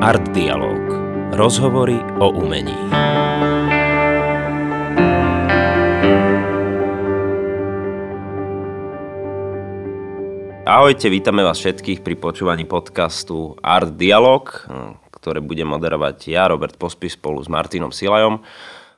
Art 0.00 0.32
Dialog. 0.32 0.80
Rozhovory 1.36 2.00
o 2.24 2.32
umení. 2.32 2.72
Ahojte, 10.64 11.12
vítame 11.12 11.44
vás 11.44 11.60
všetkých 11.60 12.00
pri 12.00 12.16
počúvaní 12.16 12.64
podcastu 12.64 13.60
Art 13.60 14.00
Dialog, 14.00 14.48
ktoré 15.12 15.44
budem 15.44 15.68
moderovať 15.68 16.32
ja, 16.32 16.48
Robert 16.48 16.80
Pospis, 16.80 17.20
spolu 17.20 17.44
s 17.44 17.52
Martinom 17.52 17.92
Silajom 17.92 18.40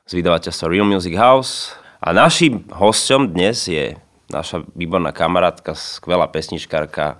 z 0.07 0.23
vydavateľstva 0.23 0.71
Real 0.71 0.87
Music 0.87 1.19
House. 1.19 1.75
A 1.99 2.15
našim 2.15 2.63
hosťom 2.71 3.27
dnes 3.27 3.67
je 3.67 3.99
naša 4.31 4.63
výborná 4.71 5.11
kamarátka, 5.11 5.75
skvelá 5.75 6.31
pesničkárka, 6.31 7.19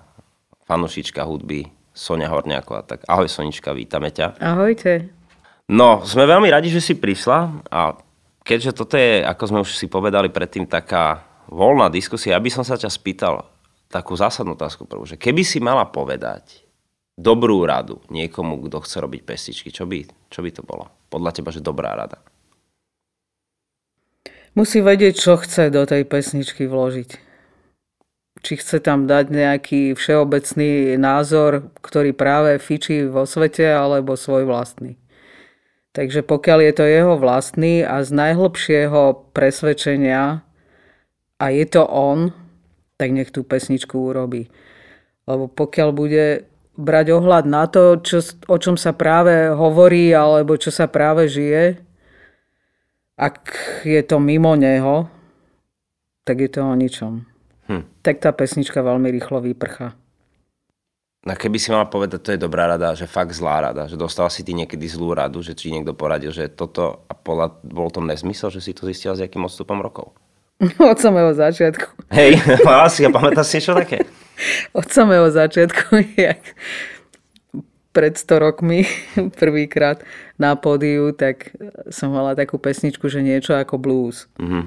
fanušička 0.72 1.28
hudby 1.28 1.83
Sonia 1.94 2.28
Horniaková. 2.34 2.84
Tak 2.84 3.06
ahoj 3.06 3.30
Sonička, 3.30 3.72
vítame 3.72 4.10
ťa. 4.10 4.42
Ahojte. 4.42 5.14
No, 5.70 6.04
sme 6.04 6.28
veľmi 6.28 6.50
radi, 6.52 6.68
že 6.74 6.84
si 6.84 7.00
prišla 7.00 7.70
a 7.72 7.96
keďže 8.44 8.76
toto 8.76 9.00
je, 9.00 9.24
ako 9.24 9.44
sme 9.48 9.60
už 9.64 9.72
si 9.78 9.88
povedali 9.88 10.28
predtým, 10.28 10.68
taká 10.68 11.24
voľná 11.48 11.88
diskusia, 11.88 12.36
aby 12.36 12.52
som 12.52 12.68
sa 12.68 12.76
ťa 12.76 12.92
spýtal, 12.92 13.48
takú 13.88 14.18
zásadnú 14.18 14.58
otázku 14.58 14.84
prvú, 14.90 15.08
že 15.08 15.16
keby 15.16 15.46
si 15.46 15.64
mala 15.64 15.88
povedať 15.88 16.66
dobrú 17.14 17.62
radu 17.64 18.02
niekomu, 18.10 18.58
kto 18.68 18.82
chce 18.84 18.98
robiť 19.00 19.22
pestičky, 19.22 19.70
čo 19.70 19.86
by, 19.86 20.04
čo 20.34 20.42
by 20.42 20.50
to 20.50 20.66
bolo? 20.66 20.90
Podľa 21.14 21.32
teba, 21.32 21.54
že 21.54 21.62
dobrá 21.62 21.94
rada. 21.94 22.18
Musí 24.54 24.82
vedieť, 24.86 25.14
čo 25.18 25.34
chce 25.38 25.74
do 25.74 25.86
tej 25.86 26.06
pesničky 26.06 26.70
vložiť. 26.70 27.33
Či 28.44 28.60
chce 28.60 28.84
tam 28.84 29.08
dať 29.08 29.32
nejaký 29.32 29.82
všeobecný 29.96 31.00
názor, 31.00 31.72
ktorý 31.80 32.12
práve 32.12 32.60
fičí 32.60 33.08
vo 33.08 33.24
svete, 33.24 33.64
alebo 33.72 34.20
svoj 34.20 34.44
vlastný. 34.44 35.00
Takže 35.94 36.26
pokiaľ 36.26 36.60
je 36.60 36.74
to 36.74 36.86
jeho 36.90 37.16
vlastný 37.16 37.86
a 37.86 38.02
z 38.02 38.10
najhlbšieho 38.12 39.32
presvedčenia 39.32 40.42
a 41.38 41.46
je 41.54 41.66
to 41.70 41.86
on, 41.86 42.34
tak 42.98 43.14
nech 43.14 43.30
tú 43.30 43.46
pesničku 43.46 44.12
urobí. 44.12 44.50
Lebo 45.30 45.48
pokiaľ 45.48 45.90
bude 45.94 46.50
brať 46.74 47.14
ohľad 47.14 47.46
na 47.46 47.70
to, 47.70 48.02
čo, 48.02 48.26
o 48.50 48.58
čom 48.58 48.74
sa 48.74 48.98
práve 48.98 49.54
hovorí 49.54 50.10
alebo 50.10 50.58
čo 50.58 50.74
sa 50.74 50.90
práve 50.90 51.30
žije, 51.30 51.78
ak 53.14 53.38
je 53.86 54.02
to 54.02 54.18
mimo 54.18 54.58
neho, 54.58 55.06
tak 56.26 56.42
je 56.42 56.50
to 56.50 56.66
o 56.66 56.74
ničom. 56.74 57.33
Hm. 57.72 57.84
Tak 58.04 58.20
tá 58.20 58.36
pesnička 58.36 58.84
veľmi 58.84 59.08
rýchlo 59.14 59.40
vyprcha. 59.40 59.96
No 61.24 61.40
keby 61.40 61.56
si 61.56 61.72
mala 61.72 61.88
povedať, 61.88 62.20
to 62.20 62.34
je 62.36 62.44
dobrá 62.44 62.68
rada, 62.68 62.92
že 63.00 63.08
fakt 63.08 63.32
zlá 63.32 63.64
rada, 63.64 63.88
že 63.88 63.96
dostal 63.96 64.28
si 64.28 64.44
ty 64.44 64.52
niekedy 64.52 64.84
zlú 64.92 65.16
radu, 65.16 65.40
že 65.40 65.56
ti 65.56 65.72
niekto 65.72 65.96
poradil, 65.96 66.36
že 66.36 66.52
toto 66.52 67.08
a 67.08 67.16
bol 67.64 67.88
to 67.88 68.04
nezmysel, 68.04 68.52
že 68.52 68.60
si 68.60 68.76
to 68.76 68.84
zistila 68.84 69.16
s 69.16 69.24
akým 69.24 69.48
odstupom 69.48 69.80
rokov? 69.80 70.12
Od 70.92 71.00
samého 71.00 71.32
začiatku. 71.32 72.12
Hej, 72.12 72.44
si 72.94 73.08
a 73.08 73.10
pamätáš 73.10 73.48
si 73.48 73.64
niečo 73.64 73.72
také? 73.80 74.04
Od 74.80 74.88
samého 74.92 75.32
začiatku, 75.32 76.20
jak 76.20 76.44
pred 77.96 78.18
100 78.18 78.44
rokmi 78.44 78.84
prvýkrát 79.40 80.04
na 80.36 80.58
pódiu, 80.58 81.14
tak 81.16 81.56
som 81.94 82.12
mala 82.12 82.34
takú 82.36 82.58
pesničku, 82.58 83.06
že 83.08 83.24
niečo 83.24 83.54
ako 83.56 83.80
blues. 83.80 84.28
Mm-hmm. 84.42 84.64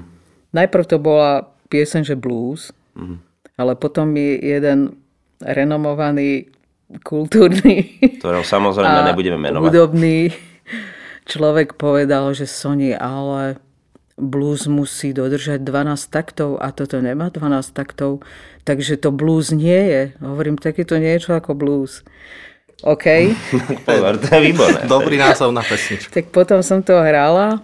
Najprv 0.55 0.83
to 0.87 0.97
bola 0.97 1.51
pieseň, 1.67 2.07
že 2.07 2.15
blues, 2.15 2.71
mm-hmm. 2.97 3.17
ale 3.61 3.77
potom 3.77 4.09
mi 4.09 4.35
jeden 4.41 4.97
renomovaný 5.37 6.49
kultúrny 7.05 8.01
ktorého 8.19 8.43
samozrejme 8.43 9.05
nebudeme 9.13 9.37
menovať. 9.37 9.69
Hudobný 9.69 10.33
človek 11.27 11.75
povedal, 11.75 12.31
že 12.33 12.47
Sony, 12.47 12.95
ale 12.95 13.59
blues 14.17 14.65
musí 14.65 15.13
dodržať 15.13 15.61
12 15.61 16.09
taktov 16.09 16.57
a 16.57 16.73
toto 16.73 16.97
nemá 16.97 17.29
12 17.29 17.69
taktov, 17.69 18.25
takže 18.65 18.97
to 18.97 19.13
blues 19.13 19.53
nie 19.53 19.77
je. 19.77 20.01
Hovorím, 20.17 20.57
takéto 20.57 20.97
niečo 20.97 21.37
ako 21.37 21.53
blues. 21.53 22.01
OK. 22.81 23.05
Pozor, 23.87 24.17
to 24.17 24.27
je 24.27 24.41
výborné. 24.41 24.89
Dobrý 24.89 25.21
názov 25.21 25.53
na 25.53 25.61
pesničku. 25.61 26.09
Tak 26.09 26.33
potom 26.33 26.65
som 26.65 26.81
to 26.81 26.97
hrala 26.97 27.61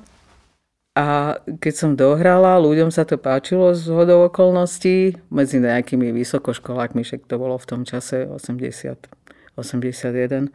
a 0.94 1.42
keď 1.42 1.74
som 1.74 1.92
dohrala, 1.98 2.62
ľuďom 2.62 2.94
sa 2.94 3.02
to 3.02 3.18
páčilo 3.18 3.74
z 3.74 3.90
hodou 3.90 4.30
okolností, 4.30 5.18
medzi 5.34 5.58
nejakými 5.58 6.14
vysokoškolákmi, 6.14 7.02
však 7.02 7.26
to 7.26 7.42
bolo 7.42 7.58
v 7.58 7.66
tom 7.66 7.82
čase 7.82 8.30
80, 8.30 9.10
81, 9.58 10.54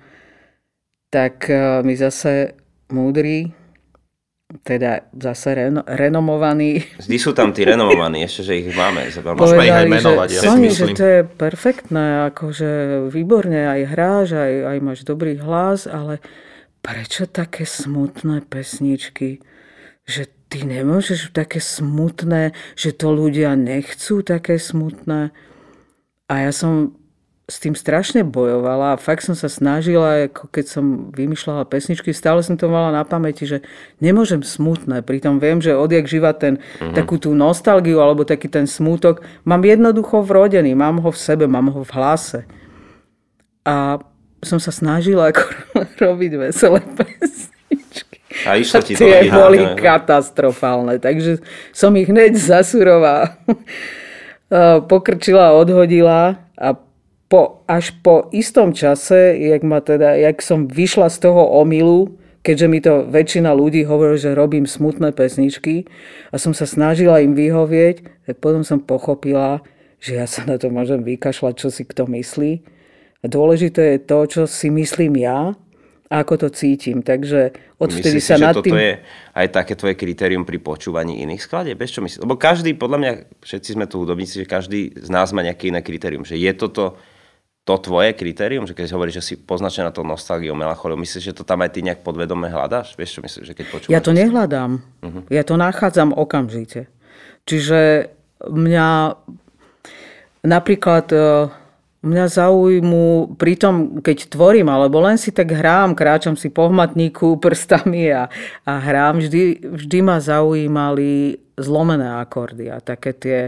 tak 1.10 1.50
eh, 1.50 1.82
mi 1.82 1.99
zase 1.99 2.54
múdry 2.94 3.50
teda 4.49 5.12
zase 5.12 5.54
reno, 5.54 5.84
renomovaní. 5.84 6.81
Vždy 6.97 7.16
sú 7.20 7.37
tam 7.37 7.53
tí 7.53 7.69
renomovaní, 7.69 8.25
ešte, 8.25 8.49
že 8.49 8.53
ich 8.65 8.72
máme. 8.72 9.05
Môžeme 9.37 9.69
ich 9.69 9.76
aj 9.76 9.87
menovať, 9.93 10.28
že, 10.32 10.37
ja 10.41 10.41
Soni, 10.41 10.70
že 10.72 10.87
to 10.97 11.05
je 11.05 11.20
perfektné, 11.28 12.32
akože 12.32 12.70
výborne 13.12 13.69
aj 13.69 13.81
hráš, 13.93 14.28
aj, 14.41 14.53
aj 14.72 14.78
máš 14.81 15.05
dobrý 15.05 15.37
hlas, 15.37 15.84
ale 15.84 16.25
prečo 16.81 17.28
také 17.28 17.69
smutné 17.69 18.49
pesničky? 18.49 19.44
Že 20.08 20.22
ty 20.48 20.64
nemôžeš 20.64 21.36
také 21.36 21.60
smutné, 21.60 22.56
že 22.72 22.96
to 22.96 23.12
ľudia 23.12 23.52
nechcú 23.54 24.24
také 24.24 24.56
smutné. 24.56 25.30
A 26.28 26.34
ja 26.48 26.52
som 26.52 26.96
s 27.48 27.64
tým 27.64 27.72
strašne 27.72 28.28
bojovala 28.28 28.92
a 28.92 29.00
fakt 29.00 29.24
som 29.24 29.32
sa 29.32 29.48
snažila, 29.48 30.28
ako 30.28 30.52
keď 30.52 30.64
som 30.69 31.08
vymýšľala 31.16 31.64
pesničky, 31.64 32.12
stále 32.12 32.44
som 32.44 32.60
to 32.60 32.69
mala 32.69 32.92
na 32.92 33.08
pamäti, 33.08 33.48
že 33.48 33.64
nemôžem 34.04 34.44
smutné, 34.44 35.00
pritom 35.00 35.41
viem, 35.41 35.56
že 35.56 35.72
odjak 35.72 36.04
živa 36.04 36.36
ten, 36.36 36.60
uh-huh. 36.60 36.92
takú 36.92 37.16
tú 37.16 37.32
nostalgiu 37.32 38.04
alebo 38.04 38.28
taký 38.28 38.52
ten 38.52 38.69
smútok 38.69 39.25
mám 39.48 39.64
jednoducho 39.64 40.20
vrodený, 40.20 40.76
mám 40.76 41.00
ho 41.00 41.08
v 41.08 41.16
sebe, 41.16 41.48
mám 41.48 41.72
ho 41.72 41.80
v 41.80 41.94
hlase. 41.96 42.44
A 43.64 43.96
som 44.44 44.60
sa 44.60 44.69
snažila 44.69 45.32
ako 45.32 45.48
robiť 46.04 46.32
veselé 46.36 46.84
pesničky. 46.84 47.47
A 48.47 48.60
išlo 48.60 48.84
ti 48.84 48.94
to 48.94 49.03
Tie 49.03 49.26
boli 49.32 49.59
ne? 49.59 49.75
katastrofálne, 49.75 51.00
takže 51.03 51.43
som 51.75 51.94
ich 51.99 52.06
hneď 52.06 52.38
zasurová 52.53 53.38
pokrčila, 54.88 55.53
odhodila 55.53 56.41
a 56.56 56.69
po, 57.28 57.60
až 57.69 57.93
po 58.00 58.32
istom 58.32 58.72
čase, 58.72 59.37
jak, 59.37 59.60
ma 59.60 59.84
teda, 59.84 60.16
jak 60.16 60.41
som 60.41 60.65
vyšla 60.65 61.12
z 61.12 61.28
toho 61.28 61.44
omilu, 61.60 62.16
keďže 62.41 62.66
mi 62.66 62.81
to 62.81 63.04
väčšina 63.04 63.53
ľudí 63.53 63.84
hovorí, 63.84 64.16
že 64.16 64.32
robím 64.32 64.65
smutné 64.65 65.12
pesničky 65.12 65.84
a 66.32 66.41
som 66.41 66.56
sa 66.56 66.65
snažila 66.65 67.20
im 67.20 67.37
vyhovieť, 67.37 68.25
tak 68.25 68.37
potom 68.41 68.65
som 68.65 68.81
pochopila, 68.81 69.60
že 70.00 70.16
ja 70.16 70.25
sa 70.25 70.49
na 70.49 70.56
to 70.56 70.72
môžem 70.72 71.05
vykašľať, 71.05 71.55
čo 71.60 71.69
si 71.69 71.84
kto 71.84 72.09
myslí. 72.09 72.65
A 73.20 73.25
dôležité 73.28 73.99
je 73.99 74.00
to, 74.09 74.19
čo 74.25 74.43
si 74.49 74.72
myslím 74.72 75.20
ja 75.20 75.53
a 76.08 76.24
ako 76.24 76.34
to 76.41 76.48
cítim. 76.48 77.04
Takže 77.04 77.52
odvtedy 77.76 78.20
sa 78.20 78.41
si, 78.41 78.42
nad 78.42 78.56
tým... 78.56 78.72
toto 78.72 78.76
je 78.80 79.00
aj 79.36 79.46
také 79.52 79.76
tvoje 79.76 79.94
kritérium 79.94 80.48
pri 80.48 80.56
počúvaní 80.56 81.20
iných 81.20 81.44
skladieb? 81.44 81.76
Bez 81.76 81.92
čo 81.92 82.00
myslíš? 82.00 82.24
Lebo 82.24 82.41
každý, 82.41 82.72
podľa 82.72 82.98
mňa, 82.98 83.12
všetci 83.44 83.70
sme 83.76 83.84
tu 83.84 84.00
hudobníci, 84.00 84.44
že 84.44 84.46
každý 84.48 84.96
z 84.96 85.08
nás 85.12 85.30
má 85.36 85.44
nejaké 85.44 85.69
iné 85.69 85.84
kritérium. 85.84 86.24
Že 86.24 86.41
je 86.41 86.52
toto 86.56 86.84
to 87.69 87.76
tvoje 87.76 88.16
kritérium, 88.16 88.64
že 88.64 88.72
keď 88.72 88.96
hovoríš, 88.96 89.20
že 89.20 89.24
si 89.28 89.34
poznačená 89.36 89.92
to 89.92 90.00
nostalgiou, 90.00 90.56
melancholiou, 90.56 90.96
myslíš, 90.96 91.20
že 91.20 91.36
to 91.36 91.44
tam 91.44 91.60
aj 91.60 91.76
ty 91.76 91.84
nejak 91.84 92.00
podvedome 92.00 92.48
hľadáš? 92.48 92.96
Vieš, 92.96 93.20
čo 93.20 93.20
myslíš, 93.20 93.44
že 93.44 93.52
keď 93.52 93.66
počúvaš? 93.69 93.92
Ja 93.92 94.00
to 94.00 94.16
nehľadám. 94.16 94.80
Uh-huh. 95.04 95.22
Ja 95.28 95.44
to 95.44 95.60
nachádzam 95.60 96.16
okamžite. 96.16 96.88
Čiže 97.44 98.08
mňa 98.40 99.20
napríklad 100.48 101.06
e, 101.12 101.20
mňa 102.03 102.26
zaujímu 102.31 103.34
pri 103.34 103.55
tom, 103.58 103.99
keď 103.99 104.31
tvorím, 104.31 104.70
alebo 104.70 105.02
len 105.02 105.19
si 105.19 105.34
tak 105.34 105.50
hrám, 105.50 105.99
kráčam 105.99 106.38
si 106.38 106.46
po 106.50 106.70
hmatníku 106.70 107.43
prstami 107.43 108.14
a, 108.14 108.31
a 108.62 108.72
hrám, 108.78 109.19
vždy, 109.19 109.67
vždy 109.67 109.99
ma 110.02 110.22
zaujímali 110.22 111.43
zlomené 111.58 112.22
akordy 112.22 112.70
a 112.70 112.78
také 112.78 113.12
tie 113.14 113.40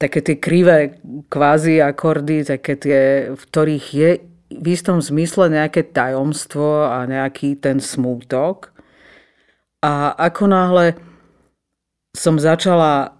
také 0.00 0.24
tie 0.24 0.40
krivé 0.40 0.96
kvázi 1.28 1.84
akordy, 1.84 2.40
také 2.48 2.72
tie, 2.80 3.00
v 3.36 3.42
ktorých 3.52 3.86
je 3.92 4.10
v 4.48 4.66
istom 4.72 5.04
zmysle 5.04 5.52
nejaké 5.52 5.92
tajomstvo 5.92 6.88
a 6.88 7.04
nejaký 7.04 7.60
ten 7.60 7.84
smútok. 7.84 8.72
A 9.84 10.16
ako 10.16 10.44
náhle 10.48 10.96
som 12.16 12.40
začala 12.40 13.12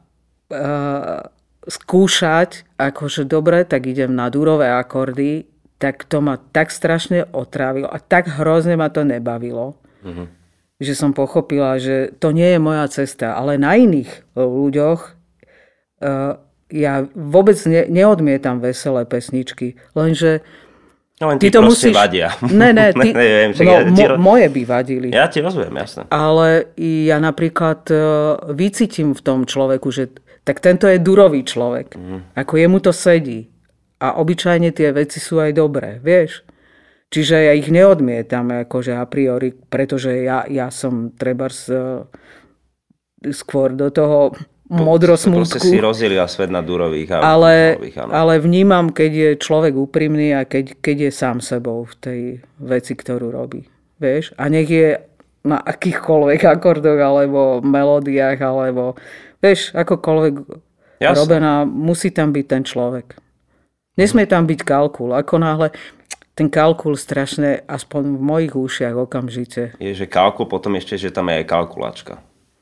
uh, 0.49 1.21
skúšať, 1.69 2.65
akože 2.81 3.29
dobre, 3.29 3.69
tak 3.69 3.85
idem 3.85 4.17
na 4.17 4.33
durové 4.33 4.73
akordy, 4.73 5.45
tak 5.77 6.09
to 6.09 6.25
ma 6.25 6.41
tak 6.41 6.73
strašne 6.73 7.29
otravilo 7.33 7.89
a 7.89 8.01
tak 8.01 8.29
hrozne 8.41 8.77
ma 8.77 8.89
to 8.89 9.05
nebavilo, 9.05 9.77
uh-huh. 10.05 10.29
že 10.81 10.93
som 10.97 11.13
pochopila, 11.13 11.77
že 11.77 12.13
to 12.17 12.33
nie 12.33 12.57
je 12.57 12.61
moja 12.61 12.85
cesta, 12.89 13.37
ale 13.37 13.61
na 13.61 13.77
iných 13.77 14.37
ľuďoch 14.37 15.01
uh, 16.05 16.41
ja 16.71 17.05
vôbec 17.17 17.57
ne, 17.69 17.89
neodmietam 17.89 18.61
veselé 18.63 19.05
pesničky, 19.05 19.77
lenže 19.93 20.41
No 21.21 21.29
len 21.29 21.37
ty, 21.37 21.53
ty 21.53 21.61
to 21.61 21.61
musíš... 21.61 21.93
vadia. 21.93 22.33
Ne, 22.49 22.73
ne, 22.73 22.93
ty... 22.97 23.13
Neviem, 23.13 23.53
no, 23.53 23.61
ja, 23.61 23.85
mo- 23.85 24.09
ro... 24.09 24.15
moje 24.17 24.49
by 24.49 24.63
vadili. 24.65 25.13
Ja 25.13 25.29
ti 25.29 25.45
rozumiem, 25.45 25.77
jasné. 25.77 26.09
Ale 26.09 26.73
ja 26.81 27.21
napríklad 27.21 27.85
uh, 27.93 28.01
vycítim 28.57 29.13
v 29.13 29.21
tom 29.21 29.45
človeku, 29.45 29.93
že 29.93 30.17
tak 30.45 30.61
tento 30.65 30.89
je 30.89 30.99
durový 30.99 31.45
človek. 31.45 31.97
Mm. 31.97 32.21
Ako 32.37 32.55
jemu 32.57 32.79
to 32.81 32.93
sedí. 32.93 33.53
A 34.01 34.17
obyčajne 34.17 34.73
tie 34.73 34.97
veci 34.97 35.21
sú 35.21 35.39
aj 35.39 35.53
dobré, 35.53 36.01
vieš. 36.01 36.43
Čiže 37.11 37.51
ja 37.51 37.53
ich 37.53 37.69
neodmietam 37.69 38.49
akože 38.65 38.95
a 38.95 39.05
priori, 39.05 39.51
pretože 39.53 40.25
ja, 40.25 40.47
ja 40.47 40.71
som 40.71 41.11
treba 41.13 41.51
uh, 41.51 42.07
skôr 43.35 43.75
do 43.75 43.91
toho 43.91 44.33
modrosmutku. 44.71 45.59
Proste 45.59 45.61
si 45.61 45.83
rozdelila 45.83 46.31
svet 46.31 46.55
na 46.55 46.63
durových 46.63 47.19
a 47.19 47.27
ale, 47.35 47.77
durových, 47.77 47.97
ale 48.07 48.35
vnímam, 48.39 48.95
keď 48.95 49.11
je 49.11 49.31
človek 49.43 49.75
úprimný 49.75 50.39
a 50.39 50.47
keď, 50.47 50.79
keď 50.79 51.11
je 51.11 51.13
sám 51.13 51.43
sebou 51.43 51.83
v 51.83 51.95
tej 51.99 52.21
veci, 52.63 52.95
ktorú 52.95 53.35
robí. 53.35 53.67
Vieš? 53.99 54.39
A 54.39 54.47
nech 54.47 54.71
je 54.71 55.03
na 55.45 55.59
akýchkoľvek 55.59 56.41
akordoch 56.47 57.01
alebo 57.01 57.59
melódiách 57.65 58.39
alebo 58.39 58.95
vieš, 59.41 59.73
akokoľvek 59.75 60.35
Jasne. 61.01 61.17
robená, 61.17 61.53
musí 61.65 62.13
tam 62.13 62.33
byť 62.33 62.47
ten 62.47 62.63
človek. 62.65 63.17
Nesmie 63.97 64.25
tam 64.25 64.47
byť 64.47 64.61
kalkul. 64.65 65.13
Ako 65.13 65.37
náhle 65.37 65.75
ten 66.39 66.49
kalkul 66.49 66.97
strašne, 66.97 67.61
aspoň 67.69 68.17
v 68.17 68.23
mojich 68.23 68.55
ušiach 68.57 68.97
okamžite. 68.97 69.77
Je, 69.77 69.93
že 69.93 70.09
kalkul, 70.09 70.49
potom 70.49 70.73
ešte, 70.79 70.97
že 70.97 71.13
tam 71.13 71.29
je 71.29 71.45
aj 71.45 71.47
kalkulačka. 71.49 72.15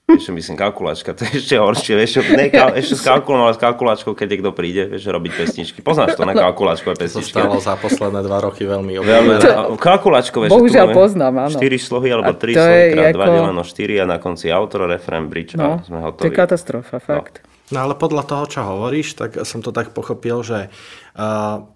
Vieš, 0.08 0.32
myslím, 0.32 0.56
kalkulačka, 0.56 1.12
to 1.12 1.28
je 1.28 1.36
ešte 1.36 1.60
horšie, 1.60 1.92
vieš, 1.92 2.24
ne, 2.32 2.48
kal, 2.48 2.72
ešte 2.72 2.96
s 2.96 3.04
kalkulom, 3.04 3.44
ale 3.44 3.52
s 3.52 3.60
kalkulačkou, 3.60 4.16
keď 4.16 4.26
niekto 4.32 4.50
príde, 4.56 4.88
vieš, 4.88 5.04
robiť 5.04 5.32
pesničky. 5.36 5.84
Poznáš 5.84 6.16
to 6.16 6.24
na 6.24 6.32
kalkulačku 6.32 6.88
a 6.88 6.96
pesničky? 6.96 7.36
To 7.36 7.44
stalo 7.44 7.60
za 7.60 7.76
posledné 7.76 8.24
dva 8.24 8.40
roky 8.40 8.64
veľmi 8.64 8.96
Veľmi, 9.04 9.36
to, 9.36 9.76
kalkulačko, 9.76 10.48
vieš, 10.48 10.56
Bohužiaľ 10.56 10.96
poznám, 10.96 11.52
áno. 11.52 11.60
4 11.60 11.60
slohy 11.60 12.08
alebo 12.08 12.32
3 12.32 12.56
slohy 12.56 12.84
krát 12.96 13.12
ako... 13.12 13.20
2 13.20 13.36
deleno 13.36 13.62
4 13.68 14.00
a 14.00 14.04
na 14.08 14.16
konci 14.16 14.46
outro, 14.48 14.88
refrén, 14.88 15.28
bridge 15.28 15.60
no, 15.60 15.76
a 15.76 15.84
sme 15.84 16.00
hotoví. 16.00 16.24
To 16.24 16.28
je 16.32 16.40
katastrofa, 16.40 16.96
fakt. 17.04 17.44
No. 17.68 17.76
no 17.76 17.78
ale 17.84 17.92
podľa 17.92 18.24
toho, 18.24 18.44
čo 18.48 18.60
hovoríš, 18.64 19.12
tak 19.12 19.36
som 19.44 19.60
to 19.60 19.76
tak 19.76 19.92
pochopil, 19.92 20.40
že 20.40 20.72
uh, 21.20 21.68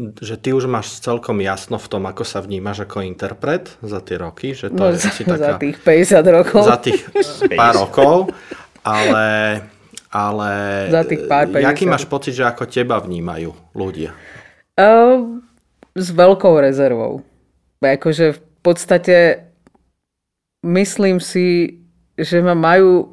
že 0.00 0.40
ty 0.40 0.56
už 0.56 0.66
máš 0.66 0.98
celkom 1.04 1.38
jasno 1.44 1.76
v 1.76 1.86
tom, 1.88 2.02
ako 2.08 2.24
sa 2.24 2.40
vnímaš 2.40 2.88
ako 2.88 3.04
interpret 3.04 3.76
za 3.84 4.00
tie 4.00 4.16
roky, 4.16 4.56
že 4.56 4.72
to 4.72 4.88
no, 4.88 4.90
je 4.90 4.98
asi 4.98 5.22
taká... 5.22 5.36
Za 5.36 5.60
tých 5.60 5.76
50 5.78 6.36
rokov. 6.40 6.62
Za 6.64 6.78
tých 6.80 7.00
pár 7.60 7.74
rokov, 7.76 8.32
ale, 8.80 9.26
ale 10.08 10.50
za 10.88 11.02
tých 11.04 11.28
pár 11.28 11.52
50. 11.52 11.68
jaký 11.68 11.84
máš 11.84 12.04
pocit, 12.08 12.32
že 12.32 12.48
ako 12.48 12.64
teba 12.66 12.96
vnímajú 12.98 13.52
ľudia? 13.76 14.16
Uh, 14.80 15.44
s 15.92 16.08
veľkou 16.08 16.56
rezervou. 16.56 17.20
Akože 17.84 18.38
v 18.38 18.40
podstate 18.64 19.16
myslím 20.64 21.20
si, 21.20 21.78
že 22.16 22.40
ma 22.40 22.56
majú, 22.56 23.12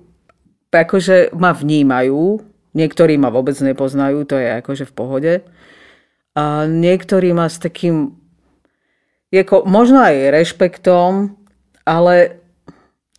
akože 0.71 1.35
ma 1.35 1.51
vnímajú, 1.51 2.39
niektorí 2.71 3.19
ma 3.19 3.27
vôbec 3.33 3.57
nepoznajú, 3.59 4.23
to 4.23 4.39
je 4.39 4.47
akože 4.63 4.85
v 4.87 4.93
pohode 4.95 5.33
a 6.35 6.69
niektorí 6.69 7.33
ma 7.33 7.49
s 7.49 7.57
takým, 7.61 8.13
ako, 9.33 9.65
možno 9.65 10.01
aj 10.01 10.33
rešpektom, 10.33 11.37
ale 11.85 12.39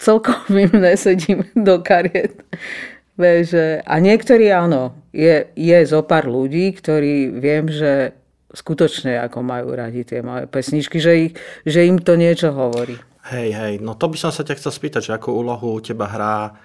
celkom 0.00 0.46
im 0.54 0.72
nesedím 0.72 1.44
do 1.58 1.82
kariet. 1.82 2.40
Vieš, 3.20 3.82
a 3.84 3.94
niektorí 4.00 4.48
áno, 4.48 4.96
je, 5.12 5.52
je 5.52 5.78
zo 5.84 6.00
pár 6.00 6.24
ľudí, 6.24 6.72
ktorí 6.72 7.36
viem, 7.36 7.68
že 7.68 8.16
skutočne 8.50 9.20
ako 9.28 9.44
majú 9.44 9.76
radi 9.76 10.02
tie 10.02 10.24
moje 10.24 10.48
pesničky, 10.48 10.98
že, 10.98 11.12
ich, 11.28 11.32
že 11.68 11.84
im 11.84 12.00
to 12.00 12.16
niečo 12.16 12.50
hovorí. 12.50 12.96
Hej, 13.28 13.52
hej, 13.52 13.74
no 13.84 13.94
to 13.94 14.08
by 14.08 14.16
som 14.16 14.32
sa 14.32 14.42
ťa 14.42 14.56
chcel 14.56 14.72
spýtať, 14.72 15.12
že 15.12 15.12
akú 15.12 15.36
úlohu 15.36 15.76
u 15.76 15.80
teba 15.84 16.08
hrá 16.08 16.56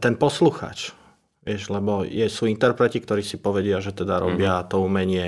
ten 0.00 0.16
posluchač. 0.16 0.96
Vieš, 1.44 1.72
lebo 1.72 2.02
je, 2.08 2.26
sú 2.28 2.48
interpreti, 2.48 3.00
ktorí 3.00 3.20
si 3.20 3.36
povedia, 3.36 3.80
že 3.80 3.92
teda 3.92 4.20
robia 4.20 4.60
mm-hmm. 4.60 4.70
to 4.72 4.76
umenie 4.80 5.26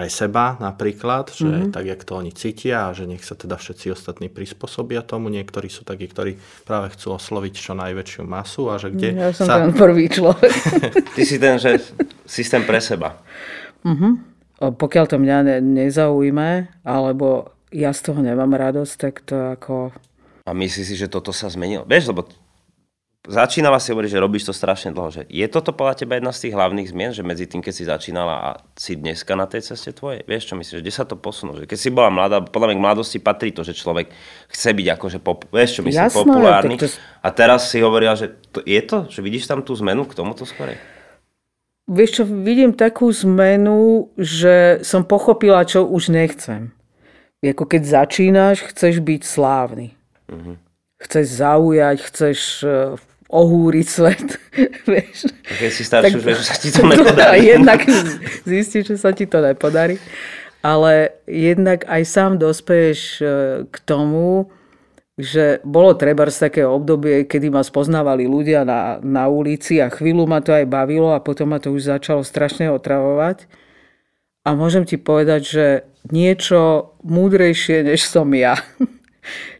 aj 0.00 0.12
seba 0.12 0.56
napríklad, 0.58 1.32
že 1.32 1.48
mm-hmm. 1.48 1.72
tak, 1.72 1.84
jak 1.84 2.00
to 2.02 2.12
oni 2.16 2.32
cítia 2.32 2.88
a 2.88 2.94
že 2.96 3.04
nech 3.04 3.22
sa 3.22 3.36
teda 3.36 3.60
všetci 3.60 3.92
ostatní 3.92 4.32
prispôsobia 4.32 5.04
tomu. 5.04 5.28
Niektorí 5.28 5.68
sú 5.68 5.84
takí, 5.84 6.08
ktorí 6.08 6.40
práve 6.64 6.92
chcú 6.96 7.16
osloviť 7.16 7.54
čo 7.54 7.72
najväčšiu 7.76 8.22
masu 8.24 8.72
a 8.72 8.80
že 8.80 8.90
kde 8.90 9.08
Ja 9.14 9.30
som 9.36 9.46
sa... 9.46 9.60
ten 9.60 9.76
prvý 9.76 10.08
človek. 10.08 10.52
Ty 11.16 11.22
si 11.22 11.36
ten, 11.36 11.60
že 11.60 11.80
systém 12.24 12.64
pre 12.64 12.80
seba. 12.80 13.20
Mm-hmm. 13.84 14.12
Pokiaľ 14.60 15.04
to 15.08 15.16
mňa 15.16 15.38
ne, 15.44 15.56
nezaujme, 15.60 16.82
alebo 16.84 17.56
ja 17.72 17.94
z 17.94 18.00
toho 18.12 18.20
nemám 18.20 18.50
radosť, 18.52 18.94
tak 19.00 19.14
to 19.24 19.36
ako... 19.56 19.94
A 20.44 20.52
myslíš 20.52 20.86
si, 20.86 20.94
že 20.98 21.08
toto 21.08 21.30
sa 21.30 21.48
zmenilo? 21.48 21.86
Vieš, 21.86 22.12
lebo 22.12 22.26
začínala 23.28 23.76
si 23.76 23.92
hovoriť, 23.92 24.10
že 24.16 24.22
robíš 24.22 24.48
to 24.48 24.54
strašne 24.56 24.96
dlho. 24.96 25.12
Že 25.12 25.22
je 25.28 25.46
toto 25.52 25.76
podľa 25.76 26.04
teba 26.04 26.16
jedna 26.16 26.32
z 26.32 26.48
tých 26.48 26.56
hlavných 26.56 26.88
zmien, 26.88 27.12
že 27.12 27.20
medzi 27.20 27.44
tým, 27.44 27.60
keď 27.60 27.74
si 27.76 27.84
začínala 27.84 28.34
a 28.40 28.48
si 28.72 28.96
dneska 28.96 29.36
na 29.36 29.44
tej 29.44 29.68
ceste 29.72 29.92
tvojej? 29.92 30.24
Vieš, 30.24 30.48
čo 30.48 30.54
myslíš? 30.56 30.80
Kde 30.80 30.92
sa 30.94 31.04
to 31.04 31.20
posunulo? 31.20 31.60
Že 31.60 31.68
keď 31.68 31.78
si 31.78 31.90
bola 31.92 32.08
mladá, 32.08 32.40
podľa 32.40 32.72
mňa 32.72 32.76
k 32.80 32.84
mladosti 32.88 33.18
patrí 33.20 33.52
to, 33.52 33.60
že 33.60 33.76
človek 33.76 34.08
chce 34.48 34.70
byť 34.72 34.86
akože, 34.96 35.18
pop, 35.20 35.44
vieš, 35.52 35.80
čo 35.80 35.82
myslím, 35.84 36.08
Jasné, 36.08 36.16
populárny. 36.16 36.76
To... 36.80 36.88
A 37.20 37.28
teraz 37.28 37.68
si 37.68 37.84
hovorila, 37.84 38.16
že 38.16 38.32
to, 38.54 38.64
je 38.64 38.80
to? 38.80 39.04
Že 39.12 39.20
vidíš 39.20 39.44
tam 39.44 39.60
tú 39.60 39.76
zmenu 39.76 40.08
k 40.08 40.16
tomuto 40.16 40.48
skorej? 40.48 40.80
Vieš 41.90 42.22
čo, 42.22 42.24
vidím 42.24 42.72
takú 42.72 43.10
zmenu, 43.10 44.08
že 44.14 44.80
som 44.86 45.02
pochopila, 45.02 45.66
čo 45.66 45.84
už 45.84 46.14
nechcem. 46.14 46.70
Ako 47.42 47.66
keď 47.66 48.04
začínaš, 48.04 48.68
chceš 48.70 49.00
byť 49.02 49.22
slávny. 49.26 49.96
Uh-huh 50.30 50.60
chceš 51.00 51.40
zaujať, 51.40 51.96
chceš 52.04 52.38
e, 52.62 52.96
ohúriť 53.30 53.86
svet. 53.86 54.28
vieš. 54.90 55.30
Keď 55.46 55.70
si 55.70 55.82
starší, 55.86 56.18
tak, 56.18 56.22
vieš, 56.26 56.38
že 56.42 56.46
sa 56.46 56.56
ti 56.58 56.68
to 56.74 56.82
nepodarí. 56.92 57.38
jednak 57.46 57.80
zistíš, 58.42 58.84
že 58.90 58.96
sa 58.98 59.10
ti 59.14 59.24
to 59.30 59.38
nepodarí. 59.38 59.96
Ale 60.60 61.16
jednak 61.24 61.88
aj 61.88 62.02
sám 62.04 62.36
dospeješ 62.36 63.00
e, 63.16 63.24
k 63.64 63.76
tomu, 63.88 64.52
že 65.16 65.64
bolo 65.64 65.96
treba 65.96 66.28
z 66.28 66.50
také 66.50 66.62
obdobie, 66.68 67.24
kedy 67.24 67.48
ma 67.48 67.64
spoznávali 67.64 68.28
ľudia 68.28 68.68
na, 68.68 69.00
na 69.00 69.28
ulici 69.28 69.80
a 69.80 69.88
chvíľu 69.88 70.28
ma 70.28 70.44
to 70.44 70.52
aj 70.52 70.68
bavilo 70.68 71.16
a 71.16 71.24
potom 71.24 71.52
ma 71.52 71.58
to 71.60 71.72
už 71.72 71.88
začalo 71.88 72.20
strašne 72.20 72.68
otravovať. 72.72 73.48
A 74.44 74.56
môžem 74.56 74.88
ti 74.88 74.96
povedať, 74.96 75.42
že 75.44 75.66
niečo 76.08 76.92
múdrejšie, 77.04 77.84
než 77.84 78.04
som 78.04 78.28
ja, 78.32 78.56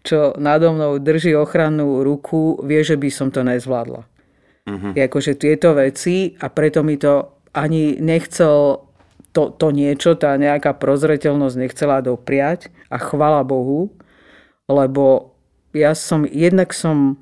čo 0.02 0.34
nado 0.40 0.72
mnou 0.72 0.98
drží 1.00 1.36
ochrannú 1.36 2.00
ruku, 2.04 2.60
vie, 2.64 2.80
že 2.80 2.96
by 2.96 3.08
som 3.12 3.28
to 3.28 3.44
nezvládla. 3.44 4.02
Uh-huh. 4.04 4.92
Je 4.92 5.02
akože 5.04 5.36
tieto 5.40 5.72
veci 5.76 6.36
a 6.40 6.48
preto 6.52 6.84
mi 6.84 7.00
to 7.00 7.40
ani 7.56 7.98
nechcel 7.98 8.86
to, 9.30 9.54
to 9.54 9.70
niečo, 9.70 10.18
tá 10.18 10.34
nejaká 10.34 10.74
prozreteľnosť 10.74 11.56
nechcela 11.56 12.02
dopriať 12.02 12.70
a 12.90 12.98
chvala 12.98 13.46
Bohu, 13.46 13.94
lebo 14.66 15.34
ja 15.70 15.94
som, 15.94 16.26
jednak 16.26 16.74
som 16.74 17.14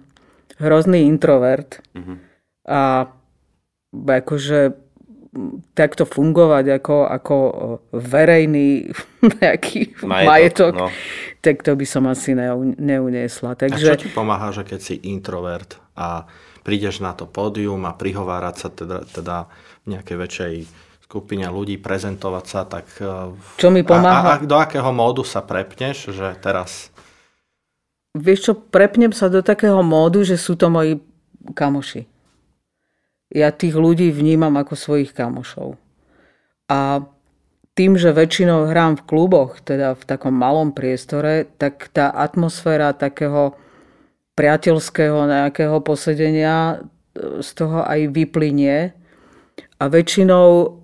hrozný 0.57 1.05
introvert 1.05 1.85
uh-huh. 1.93 2.17
a 2.65 3.13
akože 3.93 4.88
takto 5.75 6.05
fungovať 6.05 6.83
ako, 6.83 6.97
ako 7.07 7.37
verejný 7.95 8.91
nejaký 9.41 9.99
majetok, 10.03 10.29
majetok 10.29 10.73
no. 10.75 10.89
tak 11.41 11.63
to 11.63 11.73
by 11.75 11.87
som 11.87 12.05
asi 12.11 12.35
neuniesla. 12.79 13.55
Takže... 13.55 13.87
A 13.87 13.97
čo 13.97 14.03
ti 14.07 14.11
pomáha, 14.11 14.51
že 14.51 14.67
keď 14.67 14.81
si 14.81 14.95
introvert 15.07 15.79
a 15.99 16.27
prídeš 16.67 17.01
na 17.01 17.15
to 17.15 17.25
pódium 17.25 17.83
a 17.89 17.97
prihovárať 17.97 18.55
sa 18.57 18.69
teda, 18.69 18.99
teda 19.09 19.37
v 19.85 19.97
nejakej 19.97 20.17
väčšej 20.17 20.55
skupine 21.09 21.49
ľudí, 21.49 21.81
prezentovať 21.81 22.45
sa, 22.45 22.61
tak 22.69 22.85
e, 23.01 23.33
čo 23.57 23.73
mi 23.73 23.81
pomáha? 23.81 24.37
A, 24.37 24.43
a 24.43 24.45
do 24.45 24.61
akého 24.61 24.93
módu 24.93 25.25
sa 25.25 25.41
prepneš, 25.41 26.13
že 26.13 26.37
teraz... 26.37 26.93
Vieš 28.13 28.39
čo, 28.45 28.53
prepnem 28.53 29.17
sa 29.17 29.33
do 29.33 29.41
takého 29.41 29.81
módu, 29.81 30.21
že 30.21 30.37
sú 30.37 30.53
to 30.53 30.69
moji 30.69 31.01
kamoši 31.57 32.18
ja 33.29 33.53
tých 33.53 33.77
ľudí 33.77 34.09
vnímam 34.09 34.57
ako 34.57 34.75
svojich 34.75 35.13
kamošov. 35.13 35.77
A 36.69 37.05
tým, 37.79 37.95
že 37.95 38.11
väčšinou 38.11 38.67
hrám 38.69 38.99
v 38.99 39.07
kluboch, 39.07 39.63
teda 39.63 39.95
v 39.95 40.03
takom 40.03 40.35
malom 40.35 40.75
priestore, 40.75 41.47
tak 41.47 41.93
tá 41.95 42.11
atmosféra 42.11 42.91
takého 42.91 43.55
priateľského 44.35 45.31
nejakého 45.31 45.79
posedenia 45.83 46.83
e, 46.83 47.43
z 47.43 47.49
toho 47.55 47.87
aj 47.87 48.11
vyplynie. 48.11 48.95
A 49.79 49.85
väčšinou 49.87 50.79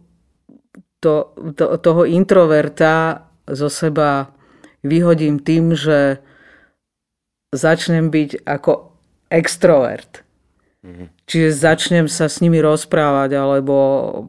to, 1.02 1.14
to, 1.58 1.64
toho 1.82 2.02
introverta 2.06 3.26
zo 3.50 3.66
seba 3.66 4.30
vyhodím 4.86 5.42
tým, 5.42 5.74
že 5.74 6.22
začnem 7.50 8.10
byť 8.10 8.46
ako 8.46 8.94
extrovert. 9.30 10.22
Čiže 11.24 11.48
začnem 11.56 12.06
sa 12.12 12.28
s 12.28 12.44
nimi 12.44 12.60
rozprávať, 12.60 13.40
alebo 13.40 13.74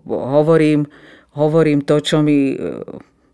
hovorím, 0.08 0.88
hovorím 1.36 1.84
to, 1.84 2.00
čo 2.00 2.24
mi 2.24 2.56
e, 2.56 2.58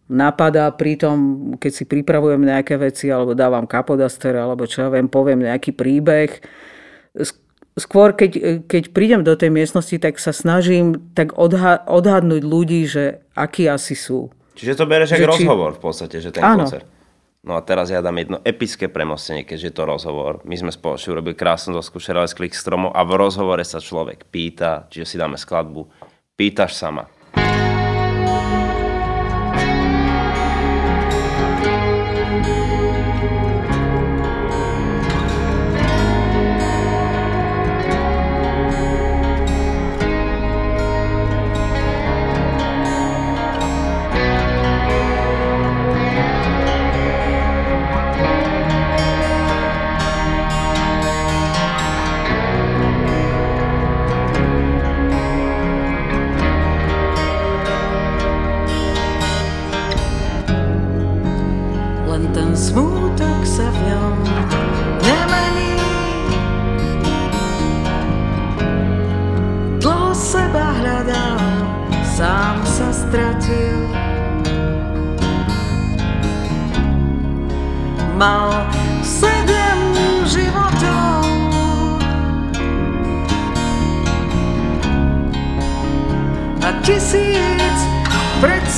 napadá 0.10 0.74
pri 0.74 0.98
tom, 0.98 1.18
keď 1.62 1.72
si 1.72 1.84
pripravujem 1.86 2.42
nejaké 2.42 2.82
veci, 2.82 3.13
alebo 3.13 3.38
dávam 3.38 3.70
kapodaster, 3.70 4.34
alebo 4.34 4.66
čo 4.66 4.86
ja 4.86 4.90
viem, 4.90 5.06
poviem 5.06 5.46
nejaký 5.46 5.72
príbeh. 5.72 6.42
Skôr, 7.78 8.18
keď, 8.18 8.66
keď 8.66 8.84
prídem 8.90 9.22
do 9.22 9.38
tej 9.38 9.54
miestnosti, 9.54 9.96
tak 10.01 10.18
sa 10.18 10.34
snažím 10.34 11.13
tak 11.13 11.38
odha- 11.38 11.86
odhadnúť 11.86 12.42
ľudí, 12.42 12.90
že 12.90 13.22
akí 13.38 13.70
asi 13.70 13.94
sú. 13.94 14.34
Čiže 14.58 14.82
to 14.82 14.86
bereš 14.90 15.16
ako 15.16 15.38
či... 15.38 15.46
rozhovor 15.46 15.72
v 15.78 15.82
podstate, 15.82 16.18
že 16.20 16.34
ten 16.34 16.44
Áno. 16.44 16.66
koncert. 16.66 16.90
No 17.41 17.57
a 17.57 17.65
teraz 17.65 17.89
ja 17.89 18.05
dám 18.05 18.21
jedno 18.21 18.38
epické 18.45 18.86
premostenie, 18.86 19.41
keďže 19.41 19.74
je 19.74 19.75
to 19.75 19.89
rozhovor. 19.89 20.45
My 20.45 20.53
sme 20.62 20.69
spoločne 20.69 21.17
urobili 21.17 21.33
krásnu 21.33 21.74
doskúšerali 21.74 22.29
z 22.29 22.38
klik 22.38 22.53
stromov 22.53 22.93
a 22.93 23.01
v 23.01 23.17
rozhovore 23.17 23.65
sa 23.65 23.81
človek 23.81 24.29
pýta, 24.29 24.86
čiže 24.93 25.10
si 25.10 25.15
dáme 25.17 25.41
skladbu, 25.41 25.89
pýtaš 26.38 26.77
sama. 26.77 27.10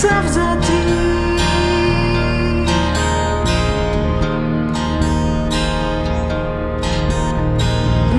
zavzatí. 0.03 0.83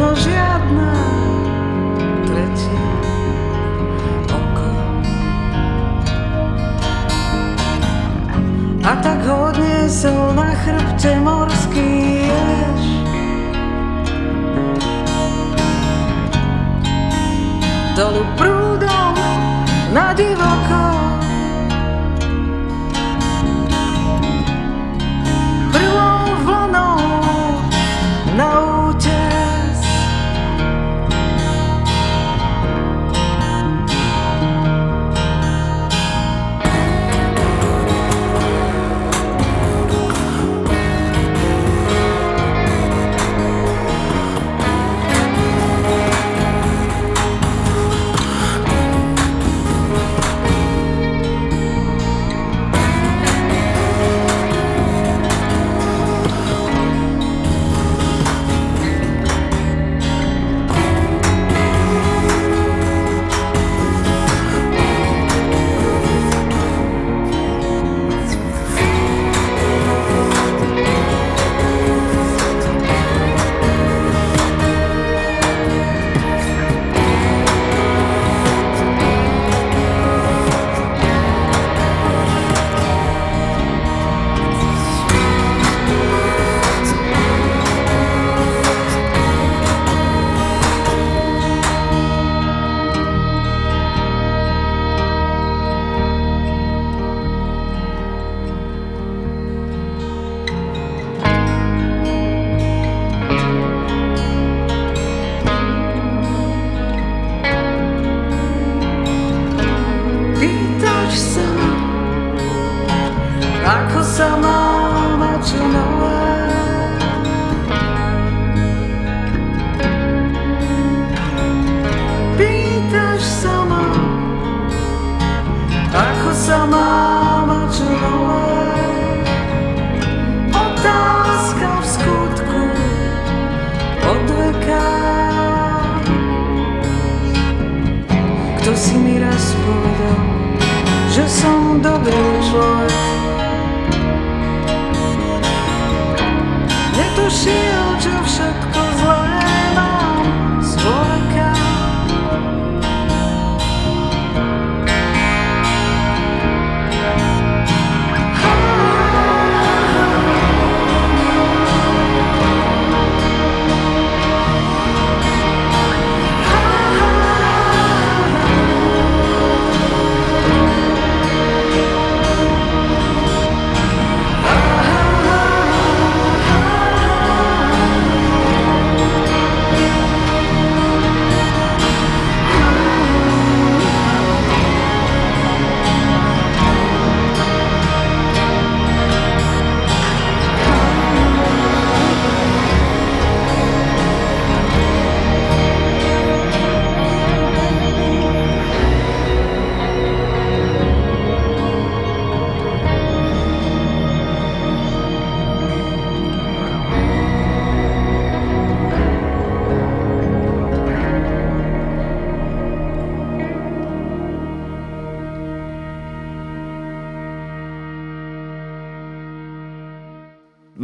No 0.00 0.08
žiadna 0.16 0.92
tretia 2.24 2.88
oko. 4.32 4.70
A 8.84 8.92
tak 9.04 9.20
ho 9.28 9.52
odniesol 9.52 10.32
na 10.32 10.56
chrbte 10.56 11.12
morský 11.20 11.88
jež. 12.32 12.84
Dolu 17.94 18.26
prú 18.34 18.53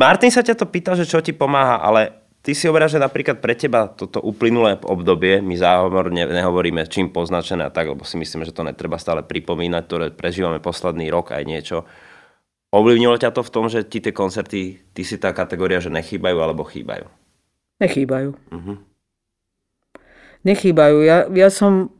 Martin 0.01 0.33
sa 0.33 0.41
ťa 0.41 0.57
to 0.57 0.65
pýtal, 0.65 0.97
že 0.97 1.05
čo 1.05 1.21
ti 1.21 1.37
pomáha, 1.37 1.77
ale 1.85 2.25
ty 2.41 2.57
si 2.57 2.65
hovoríš, 2.65 2.97
že 2.97 3.05
napríklad 3.05 3.37
pre 3.37 3.53
teba 3.53 3.85
toto 3.85 4.17
uplynulé 4.25 4.81
obdobie, 4.81 5.45
my 5.45 5.53
záhomorne 5.61 6.25
nehovoríme 6.25 6.89
čím 6.89 7.13
poznačené 7.13 7.69
a 7.69 7.75
tak, 7.75 7.93
lebo 7.93 8.01
si 8.09 8.17
myslíme, 8.17 8.49
že 8.49 8.57
to 8.57 8.65
netreba 8.65 8.97
stále 8.97 9.21
pripomínať, 9.21 9.83
ktoré 9.85 10.07
prežívame 10.09 10.57
posledný 10.57 11.13
rok 11.13 11.37
aj 11.37 11.45
niečo. 11.45 11.85
Ovlivnilo 12.73 13.21
ťa 13.21 13.35
to 13.37 13.45
v 13.45 13.53
tom, 13.53 13.69
že 13.69 13.85
ti 13.85 14.01
tie 14.01 14.15
koncerty, 14.15 14.81
ty 14.97 15.03
si 15.05 15.21
tá 15.21 15.37
kategória, 15.37 15.85
že 15.85 15.93
nechýbajú 15.93 16.39
alebo 16.41 16.65
chýbajú? 16.65 17.05
Nechýbajú. 17.83 18.31
Uh-huh. 18.33 18.79
Nechýbajú. 20.47 20.97
Ja, 21.05 21.29
ja 21.29 21.49
som 21.53 21.93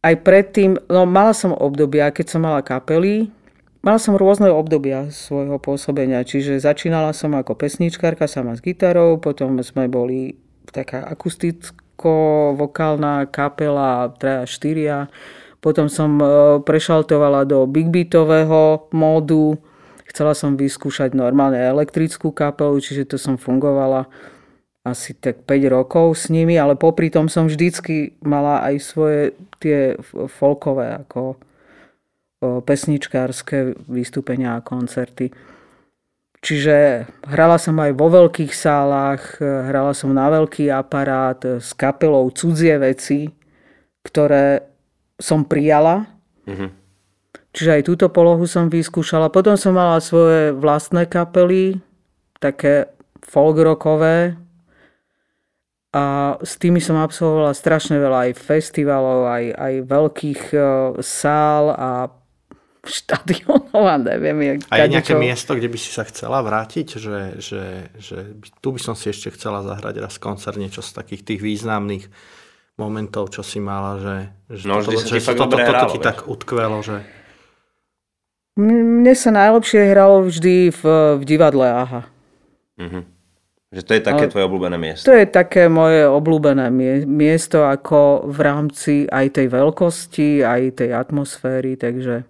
aj 0.00 0.14
predtým, 0.24 0.80
no 0.88 1.04
mala 1.04 1.34
som 1.34 1.52
obdobia, 1.52 2.14
keď 2.14 2.26
som 2.30 2.40
mala 2.46 2.62
kapely, 2.62 3.34
mala 3.82 3.98
som 3.98 4.16
rôzne 4.18 4.50
obdobia 4.50 5.10
svojho 5.10 5.58
pôsobenia, 5.58 6.24
čiže 6.26 6.60
začínala 6.62 7.12
som 7.14 7.34
ako 7.34 7.54
pesničkárka 7.54 8.26
sama 8.26 8.56
s 8.56 8.60
gitarou, 8.64 9.18
potom 9.18 9.62
sme 9.62 9.88
boli 9.88 10.34
taká 10.68 11.04
akusticko-vokálna 11.08 13.26
kapela, 13.32 14.14
traja 14.18 14.46
štyria, 14.46 15.08
potom 15.58 15.90
som 15.90 16.22
e, 16.22 16.26
prešaltovala 16.62 17.44
do 17.48 17.66
big 17.66 17.90
beatového 17.90 18.86
módu, 18.94 19.58
chcela 20.06 20.30
som 20.34 20.54
vyskúšať 20.54 21.18
normálne 21.18 21.58
elektrickú 21.58 22.30
kapelu, 22.30 22.78
čiže 22.78 23.10
to 23.10 23.18
som 23.18 23.34
fungovala 23.34 24.06
asi 24.86 25.12
tak 25.12 25.42
5 25.44 25.74
rokov 25.74 26.16
s 26.16 26.30
nimi, 26.32 26.56
ale 26.56 26.78
popri 26.78 27.10
tom 27.12 27.28
som 27.28 27.50
vždycky 27.50 28.16
mala 28.24 28.64
aj 28.64 28.74
svoje 28.80 29.36
tie 29.60 29.98
folkové 30.38 31.04
ako 31.04 31.36
pesničkárske 32.40 33.74
vystúpenia 33.90 34.58
a 34.58 34.64
koncerty. 34.64 35.34
Čiže 36.38 37.06
hrala 37.26 37.58
som 37.58 37.74
aj 37.82 37.98
vo 37.98 38.06
veľkých 38.14 38.54
sálach, 38.54 39.42
hrala 39.42 39.90
som 39.90 40.14
na 40.14 40.30
veľký 40.30 40.70
aparát 40.70 41.42
s 41.58 41.74
kapelou 41.74 42.30
cudzie 42.30 42.78
veci, 42.78 43.26
ktoré 44.06 44.62
som 45.18 45.42
prijala. 45.42 46.06
Mm-hmm. 46.46 46.70
Čiže 47.58 47.70
aj 47.74 47.82
túto 47.82 48.06
polohu 48.06 48.46
som 48.46 48.70
vyskúšala. 48.70 49.34
Potom 49.34 49.58
som 49.58 49.74
mala 49.74 49.98
svoje 49.98 50.54
vlastné 50.54 51.10
kapely, 51.10 51.82
také 52.38 52.86
folk 53.26 53.58
rockové, 53.58 54.38
a 55.88 56.36
s 56.44 56.60
tými 56.60 56.84
som 56.84 57.00
absolvovala 57.00 57.56
strašne 57.56 57.96
veľa 57.96 58.28
aj 58.28 58.32
festivalov, 58.36 59.24
aj, 59.24 59.44
aj 59.56 59.74
veľkých 59.88 60.42
uh, 60.52 60.62
sál 61.00 61.72
a 61.72 62.12
štadionov 62.86 63.74
a 63.74 63.96
neviem. 63.98 64.38
Jak, 64.54 64.58
a 64.70 64.74
je 64.82 64.94
nejaké 64.94 65.14
čo... 65.14 65.20
miesto, 65.20 65.50
kde 65.56 65.68
by 65.68 65.78
si 65.78 65.90
sa 65.90 66.04
chcela 66.06 66.38
vrátiť? 66.44 66.98
Že, 66.98 67.18
že, 67.42 67.62
že 67.98 68.18
tu 68.62 68.74
by 68.74 68.80
som 68.80 68.94
si 68.94 69.10
ešte 69.10 69.34
chcela 69.34 69.66
zahrať 69.66 69.98
raz 69.98 70.14
koncert, 70.20 70.58
niečo 70.58 70.84
z 70.84 70.94
takých 70.94 71.22
tých 71.24 71.40
významných 71.42 72.06
momentov, 72.78 73.34
čo 73.34 73.42
si 73.42 73.58
mala, 73.58 73.98
že, 73.98 74.16
že 74.54 74.64
no, 74.70 74.78
toto, 74.78 75.02
že 75.02 75.18
toto, 75.18 75.50
toto, 75.50 75.58
toto 75.58 75.86
ti 75.90 75.98
tak 75.98 76.30
utkvelo, 76.30 76.78
že... 76.80 77.02
Mne 78.58 79.14
sa 79.14 79.30
najlepšie 79.34 79.94
hralo 79.94 80.26
vždy 80.26 80.70
v, 80.70 80.82
v 81.18 81.22
divadle 81.26 81.66
AHA. 81.66 82.02
Mm-hmm. 82.78 83.02
Že 83.68 83.82
to 83.84 83.92
je 83.92 84.02
také 84.02 84.24
Ale 84.24 84.32
tvoje 84.32 84.44
obľúbené 84.48 84.76
miesto. 84.80 85.04
To 85.04 85.12
je 85.12 85.26
také 85.28 85.68
moje 85.68 86.08
obľúbené 86.08 86.72
miesto 87.04 87.68
ako 87.68 88.24
v 88.24 88.38
rámci 88.40 88.94
aj 89.04 89.36
tej 89.36 89.46
veľkosti, 89.52 90.40
aj 90.40 90.62
tej 90.80 90.90
atmosféry, 90.96 91.76
takže... 91.76 92.24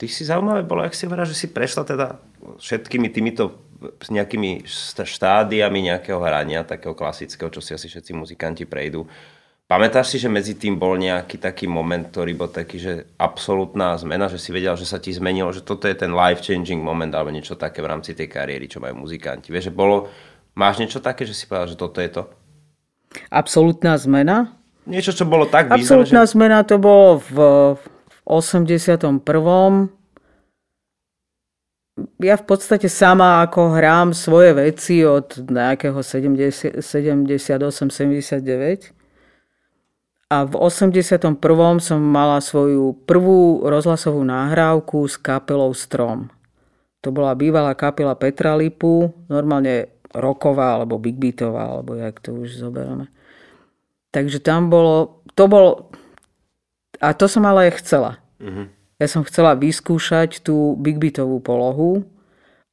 Ty 0.00 0.08
si 0.08 0.24
zaujímavé 0.24 0.64
bolo, 0.64 0.80
ak 0.80 0.96
si 0.96 1.04
hovorila, 1.04 1.28
že 1.28 1.36
si 1.36 1.52
prešla 1.52 1.84
teda 1.84 2.16
všetkými 2.56 3.12
týmito 3.12 3.60
nejakými 4.08 4.64
štádiami 4.96 5.92
nejakého 5.92 6.16
hrania, 6.16 6.64
takého 6.64 6.96
klasického, 6.96 7.52
čo 7.52 7.60
si 7.60 7.76
asi 7.76 7.88
všetci 7.88 8.16
muzikanti 8.16 8.64
prejdú. 8.64 9.04
Pamätáš 9.68 10.16
si, 10.16 10.18
že 10.18 10.26
medzi 10.26 10.56
tým 10.56 10.80
bol 10.80 10.98
nejaký 10.98 11.38
taký 11.38 11.70
moment, 11.70 12.02
ktorý 12.08 12.32
bol 12.34 12.50
taký, 12.50 12.80
že 12.80 12.92
absolútna 13.20 13.94
zmena, 14.00 14.26
že 14.26 14.40
si 14.40 14.50
vedel, 14.50 14.74
že 14.74 14.88
sa 14.88 14.98
ti 14.98 15.14
zmenilo, 15.14 15.52
že 15.52 15.62
toto 15.62 15.86
je 15.86 15.94
ten 15.94 16.10
life-changing 16.10 16.82
moment 16.82 17.12
alebo 17.14 17.30
niečo 17.30 17.54
také 17.54 17.78
v 17.78 17.92
rámci 17.92 18.16
tej 18.16 18.26
kariéry, 18.26 18.66
čo 18.66 18.82
majú 18.82 19.06
muzikanti. 19.06 19.54
Vieš, 19.54 19.70
že 19.70 19.72
bolo, 19.72 20.10
Máš 20.54 20.82
niečo 20.82 20.98
také, 20.98 21.22
že 21.24 21.34
si 21.34 21.46
povedal, 21.46 21.70
že 21.70 21.78
toto 21.78 21.98
je 22.02 22.10
to? 22.10 22.22
Absolutná 23.30 23.94
zmena? 23.98 24.54
Niečo, 24.86 25.14
čo 25.14 25.24
bolo 25.26 25.46
tak 25.46 25.70
významné, 25.70 25.82
Absolutná 25.82 26.22
že... 26.26 26.30
zmena 26.34 26.58
to 26.66 26.76
bolo 26.76 27.22
v, 27.22 27.36
v 27.78 27.82
81. 28.30 29.90
Ja 32.22 32.38
v 32.38 32.44
podstate 32.46 32.88
sama 32.88 33.42
ako 33.42 33.76
hrám 33.76 34.14
svoje 34.14 34.54
veci 34.54 35.02
od 35.02 35.50
nejakého 35.50 35.98
78, 36.00 36.78
79. 36.80 38.94
A 40.30 40.46
v 40.46 40.54
81. 40.54 41.18
som 41.82 41.98
mala 41.98 42.38
svoju 42.38 43.02
prvú 43.02 43.66
rozhlasovú 43.66 44.22
náhrávku 44.22 45.02
s 45.10 45.18
kapelou 45.18 45.74
Strom. 45.74 46.30
To 47.02 47.10
bola 47.10 47.34
bývalá 47.34 47.74
kapela 47.74 48.14
Petra 48.14 48.54
Lipu, 48.54 49.10
normálne 49.26 49.90
roková, 50.14 50.78
alebo 50.78 51.02
big 51.02 51.18
beatová, 51.18 51.74
alebo 51.74 51.98
jak 51.98 52.22
to 52.22 52.38
už 52.38 52.62
zoberieme. 52.62 53.10
Takže 54.14 54.38
tam 54.38 54.70
bolo, 54.70 55.26
to 55.34 55.50
bolo, 55.50 55.90
a 57.02 57.10
to 57.10 57.26
som 57.26 57.42
ale 57.42 57.66
aj 57.66 57.82
chcela. 57.82 58.19
Uh-huh. 58.40 58.66
Ja 59.00 59.06
som 59.08 59.24
chcela 59.24 59.56
vyskúšať 59.56 60.44
tú 60.44 60.76
big 60.76 61.00
beatovú 61.00 61.40
polohu 61.40 62.04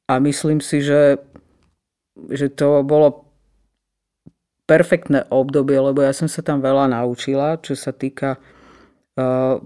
a 0.08 0.20
myslím 0.20 0.60
si, 0.60 0.80
že, 0.84 1.20
že 2.28 2.52
to 2.52 2.84
bolo 2.84 3.28
perfektné 4.68 5.24
obdobie, 5.32 5.80
lebo 5.80 6.04
ja 6.04 6.12
som 6.12 6.28
sa 6.28 6.44
tam 6.44 6.60
veľa 6.60 6.92
naučila, 6.92 7.56
čo 7.64 7.72
sa 7.72 7.96
týka 7.96 8.36
uh, 9.16 9.56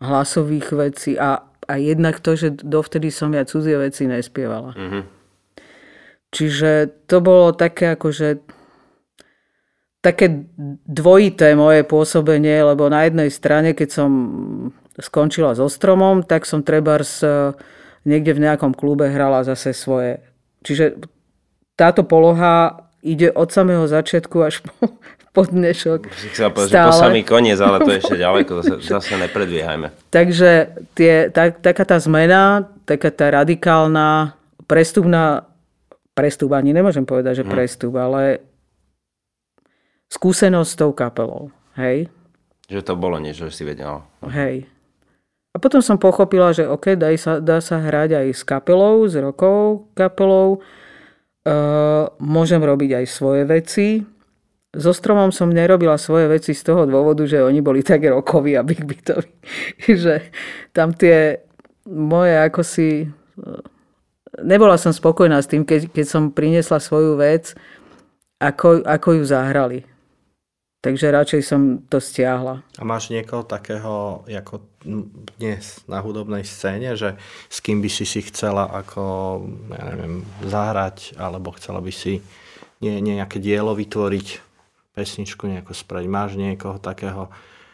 hlasových 0.00 0.68
vecí 0.72 1.12
a, 1.20 1.44
a 1.68 1.74
jednak 1.76 2.24
to, 2.24 2.32
že 2.40 2.56
dovtedy 2.64 3.12
som 3.12 3.28
ja 3.36 3.44
cudzie 3.44 3.76
veci 3.76 4.08
nespievala. 4.08 4.72
Uh-huh. 4.72 5.04
Čiže 6.32 6.92
to 7.04 7.20
bolo 7.20 7.52
také 7.52 7.92
akože 7.96 8.40
také 9.98 10.46
dvojité 10.86 11.58
moje 11.58 11.82
pôsobenie, 11.82 12.62
lebo 12.62 12.86
na 12.86 13.06
jednej 13.10 13.30
strane, 13.34 13.74
keď 13.74 13.88
som 13.90 14.10
skončila 14.98 15.54
so 15.58 15.66
stromom, 15.66 16.22
tak 16.22 16.46
som 16.46 16.62
trebárs 16.62 17.22
e, 17.22 17.54
niekde 18.06 18.34
v 18.34 18.42
nejakom 18.46 18.74
klube 18.74 19.10
hrala 19.10 19.42
zase 19.42 19.74
svoje. 19.74 20.22
Čiže 20.62 21.02
táto 21.78 22.02
poloha 22.02 22.90
ide 23.02 23.30
od 23.30 23.50
samého 23.50 23.86
začiatku 23.86 24.36
až 24.42 24.62
po, 24.66 24.98
po 25.30 25.42
dnešok. 25.46 26.00
Povedať, 26.50 26.70
že 26.70 26.86
po 26.90 26.94
samý 26.94 27.22
koniec, 27.22 27.58
ale 27.62 27.82
to 27.82 27.90
je 27.94 27.98
ešte 28.02 28.16
ďaleko, 28.26 28.50
zase, 28.62 28.74
zase 28.82 29.14
nepredbiehajme. 29.18 29.94
Takže 30.10 30.50
tie, 30.98 31.30
tak, 31.30 31.62
taká 31.62 31.86
tá 31.86 31.98
zmena, 32.02 32.70
taká 32.86 33.10
tá 33.14 33.30
radikálna, 33.30 34.34
prestupná 34.66 35.46
prestup, 36.18 36.50
ani 36.58 36.74
nemôžem 36.74 37.06
povedať, 37.06 37.42
že 37.42 37.44
mhm. 37.46 37.50
prestup, 37.54 37.94
ale 37.94 38.47
skúsenosť 40.12 40.70
s 40.70 40.78
tou 40.78 40.90
kapelou. 40.92 41.52
Hej? 41.76 42.08
Že 42.68 42.80
to 42.84 42.94
bolo 42.96 43.16
niečo, 43.20 43.48
že 43.48 43.56
si 43.56 43.64
vedel. 43.64 44.04
Hej. 44.28 44.68
A 45.52 45.56
potom 45.56 45.80
som 45.80 45.96
pochopila, 45.96 46.52
že 46.52 46.68
OK, 46.68 46.94
dá 46.94 47.08
sa, 47.16 47.40
dá 47.40 47.58
sa 47.64 47.80
hrať 47.80 48.20
aj 48.20 48.26
s 48.36 48.42
kapelou, 48.44 49.08
s 49.08 49.16
rokovou 49.16 49.88
kapelou. 49.96 50.60
Uh, 51.48 52.12
môžem 52.20 52.60
robiť 52.60 53.00
aj 53.00 53.04
svoje 53.08 53.42
veci. 53.48 54.04
So 54.76 54.92
stromom 54.92 55.32
som 55.32 55.48
nerobila 55.48 55.96
svoje 55.96 56.28
veci 56.28 56.52
z 56.52 56.60
toho 56.60 56.84
dôvodu, 56.84 57.24
že 57.24 57.40
oni 57.40 57.64
boli 57.64 57.80
tak 57.80 58.04
rokoví 58.04 58.52
a 58.52 58.62
big 58.62 58.84
beatoví. 58.84 59.32
že 60.04 60.28
tam 60.76 60.92
tie 60.92 61.40
moje 61.88 62.36
ako 62.36 62.60
si 62.60 63.08
nebola 64.42 64.76
som 64.78 64.92
spokojná 64.92 65.40
s 65.40 65.50
tým, 65.50 65.64
keď, 65.64 65.90
keď 65.90 66.06
som 66.06 66.30
priniesla 66.30 66.78
svoju 66.78 67.18
vec, 67.18 67.54
ako, 68.38 68.84
ako 68.86 69.08
ju 69.18 69.22
zahrali. 69.26 69.78
Takže 70.78 71.10
radšej 71.10 71.42
som 71.42 71.82
to 71.90 71.98
stiahla. 71.98 72.62
A 72.78 72.82
máš 72.86 73.10
niekoho 73.10 73.42
takého, 73.42 74.22
ako 74.30 74.62
dnes 75.34 75.82
na 75.90 75.98
hudobnej 75.98 76.46
scéne, 76.46 76.94
že 76.94 77.18
s 77.50 77.58
kým 77.58 77.82
by 77.82 77.90
si 77.90 78.06
si 78.06 78.22
chcela 78.22 78.70
ako, 78.70 79.02
ja 79.74 79.82
neviem, 79.90 80.22
zahrať, 80.46 81.18
alebo 81.18 81.50
chcela 81.58 81.82
by 81.82 81.90
si 81.90 82.22
nie, 82.78 82.94
nejaké 83.02 83.42
dielo 83.42 83.74
vytvoriť, 83.74 84.26
pesničku 84.94 85.50
nejako 85.50 85.74
spraviť. 85.74 86.06
Máš 86.06 86.38
niekoho 86.38 86.78
takého, 86.78 87.26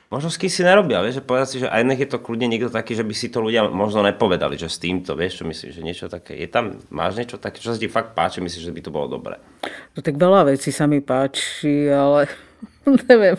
možno 0.09 0.33
s 0.33 0.41
kým 0.41 0.49
si 0.49 0.65
nerobia, 0.65 1.05
vieš, 1.05 1.21
že 1.21 1.29
povedať 1.29 1.49
si, 1.53 1.57
že 1.61 1.69
aj 1.69 1.85
nech 1.85 2.01
je 2.01 2.09
to 2.09 2.25
kľudne 2.25 2.49
niekto 2.49 2.73
taký, 2.73 2.97
že 2.97 3.05
by 3.05 3.13
si 3.13 3.29
to 3.29 3.45
ľudia 3.45 3.69
možno 3.69 4.01
nepovedali, 4.01 4.57
že 4.57 4.73
s 4.73 4.81
týmto, 4.81 5.13
vieš, 5.13 5.41
čo 5.41 5.45
myslíš, 5.45 5.77
že 5.77 5.85
niečo 5.85 6.09
také, 6.09 6.41
je 6.41 6.49
tam, 6.49 6.81
máš 6.89 7.21
niečo 7.21 7.37
také, 7.37 7.61
čo 7.61 7.69
sa 7.69 7.77
ti 7.77 7.85
fakt 7.85 8.17
páči, 8.17 8.41
myslíš, 8.41 8.65
že 8.65 8.73
by 8.73 8.81
to 8.81 8.89
bolo 8.89 9.13
dobré? 9.13 9.37
No 9.93 10.01
tak 10.01 10.17
veľa 10.17 10.49
vecí 10.57 10.73
sa 10.73 10.89
mi 10.89 11.05
páči, 11.05 11.93
ale 11.93 12.33
neviem, 13.09 13.37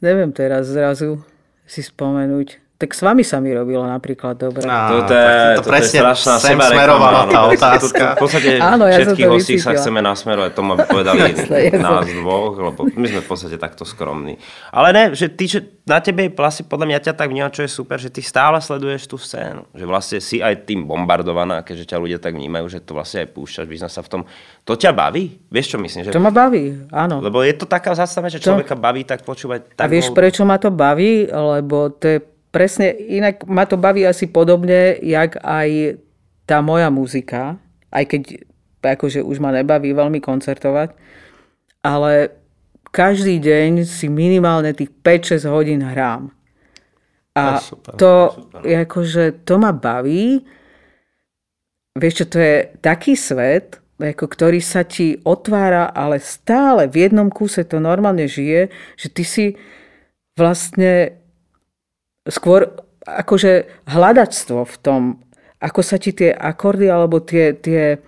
neviem 0.00 0.30
teraz 0.32 0.72
zrazu 0.72 1.20
si 1.66 1.80
spomenúť. 1.84 2.63
Tak 2.84 2.92
s 2.92 3.00
vami 3.00 3.24
sa 3.24 3.40
mi 3.40 3.48
robilo 3.48 3.80
napríklad 3.80 4.36
dobre. 4.36 4.62
Á, 4.62 4.76
To, 4.86 4.96
to, 5.02 5.14
je, 5.14 5.24
tak 5.24 5.56
to, 5.56 5.62
to 5.64 5.72
je 5.72 5.82
strašná 5.88 6.34
sem 6.36 6.52
smerovala 6.54 7.24
tá 7.24 7.40
V 7.42 7.56
otázka. 7.56 8.04
podstate 8.14 8.60
Áno, 8.72 8.84
ja 8.84 9.00
všetkých 9.00 9.24
to 9.24 9.32
hostí 9.32 9.56
sa 9.56 9.72
chceme 9.72 9.98
nasmerovať, 9.98 10.50
to 10.52 10.60
ma 10.60 10.74
povedali 10.78 11.24
Jasné, 11.32 11.58
jasné. 11.66 11.80
nás 11.80 12.04
dvoch, 12.06 12.54
lebo 12.54 12.80
my 12.86 13.06
sme 13.06 13.20
v 13.20 13.28
podstate 13.28 13.56
takto 13.56 13.82
skromní. 13.82 14.36
Ale 14.68 14.92
ne, 14.92 15.04
že 15.10 15.26
ty, 15.26 15.48
že 15.48 15.58
na 15.82 15.96
tebe 15.98 16.28
je 16.28 16.30
vlastne, 16.30 16.64
podľa 16.64 16.86
mňa 16.86 16.98
ťa 17.00 17.12
tak 17.14 17.28
vnímam, 17.28 17.48
čo 17.48 17.60
je 17.60 17.70
super, 17.70 17.96
že 17.96 18.08
ty 18.08 18.20
stále 18.20 18.56
sleduješ 18.56 19.04
tú 19.06 19.16
scénu. 19.16 19.64
Že 19.70 19.84
vlastne 19.84 20.18
si 20.18 20.38
aj 20.38 20.64
tým 20.64 20.84
bombardovaná, 20.84 21.60
keďže 21.60 21.88
ťa 21.88 21.98
ľudia 21.98 22.18
tak 22.18 22.32
vnímajú, 22.32 22.68
že 22.68 22.78
to 22.78 22.92
vlastne 22.92 23.24
aj 23.24 23.32
púšťaš, 23.32 23.64
vyzna 23.64 23.88
sa 23.88 24.00
v 24.00 24.08
tom. 24.10 24.20
To 24.62 24.74
ťa 24.74 24.92
baví? 24.92 25.40
Vieš, 25.48 25.66
čo 25.70 25.78
myslím? 25.78 26.04
Že... 26.04 26.10
To 26.10 26.20
ma 26.20 26.28
baví, 26.30 26.88
áno. 26.90 27.20
Lebo 27.20 27.40
je 27.40 27.52
to 27.52 27.64
taká 27.64 27.92
zástava, 27.92 28.26
že 28.26 28.36
človeka 28.36 28.74
baví 28.74 29.04
tak 29.04 29.22
počúvať. 29.22 29.72
A 29.72 29.76
Tak 29.78 29.88
vieš, 29.88 30.08
ho- 30.08 30.16
prečo 30.16 30.42
ma 30.42 30.56
to 30.56 30.68
baví? 30.68 31.24
Lebo 31.24 31.88
to 31.90 32.04
je 32.06 32.18
presne, 32.54 32.94
inak 32.94 33.42
ma 33.50 33.66
to 33.66 33.74
baví 33.74 34.06
asi 34.06 34.30
podobne, 34.30 34.94
jak 35.02 35.42
aj 35.42 35.98
tá 36.46 36.62
moja 36.62 36.86
muzika, 36.94 37.58
aj 37.90 38.04
keď 38.06 38.22
akože 38.84 39.26
už 39.26 39.42
ma 39.42 39.50
nebaví 39.50 39.90
veľmi 39.90 40.22
koncertovať, 40.22 40.94
ale 41.82 42.30
každý 42.94 43.42
deň 43.42 43.82
si 43.82 44.06
minimálne 44.06 44.70
tých 44.70 44.94
5-6 45.02 45.50
hodín 45.50 45.82
hrám. 45.82 46.30
A 47.34 47.58
super, 47.58 47.98
to, 47.98 48.12
je 48.62 48.76
akože, 48.86 49.42
to 49.42 49.58
ma 49.58 49.74
baví. 49.74 50.46
Vieš 51.98 52.14
čo, 52.22 52.24
to 52.30 52.38
je 52.38 52.56
taký 52.78 53.18
svet, 53.18 53.82
ako 53.98 54.30
ktorý 54.30 54.62
sa 54.62 54.86
ti 54.86 55.18
otvára, 55.26 55.90
ale 55.90 56.22
stále 56.22 56.86
v 56.86 57.10
jednom 57.10 57.30
kúse 57.34 57.66
to 57.66 57.82
normálne 57.82 58.30
žije, 58.30 58.70
že 58.94 59.08
ty 59.10 59.22
si 59.26 59.46
vlastne 60.38 61.23
skôr 62.28 62.72
akože 63.04 63.84
hľadačstvo 63.88 64.64
v 64.64 64.76
tom, 64.80 65.02
ako 65.60 65.80
sa 65.84 65.96
ti 66.00 66.16
tie 66.16 66.32
akordy 66.32 66.88
alebo 66.88 67.20
tie, 67.20 67.52
tie, 67.56 68.00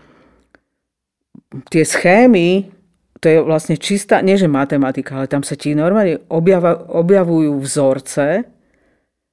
tie 1.68 1.84
schémy, 1.84 2.72
to 3.20 3.26
je 3.32 3.38
vlastne 3.40 3.76
čistá, 3.80 4.20
nie 4.20 4.36
že 4.36 4.48
matematika, 4.48 5.20
ale 5.20 5.28
tam 5.28 5.40
sa 5.40 5.56
ti 5.56 5.72
normálne 5.72 6.20
objava, 6.28 6.76
objavujú 6.76 7.56
vzorce, 7.60 8.44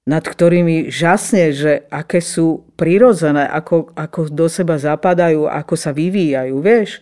nad 0.03 0.23
ktorými 0.23 0.91
žasne, 0.91 1.55
že 1.55 1.87
aké 1.87 2.19
sú 2.19 2.67
prirodzené, 2.75 3.47
ako, 3.47 3.95
ako 3.95 4.27
do 4.27 4.51
seba 4.51 4.75
zapadajú, 4.75 5.47
ako 5.47 5.75
sa 5.79 5.95
vyvíjajú, 5.95 6.59
vieš? 6.59 6.99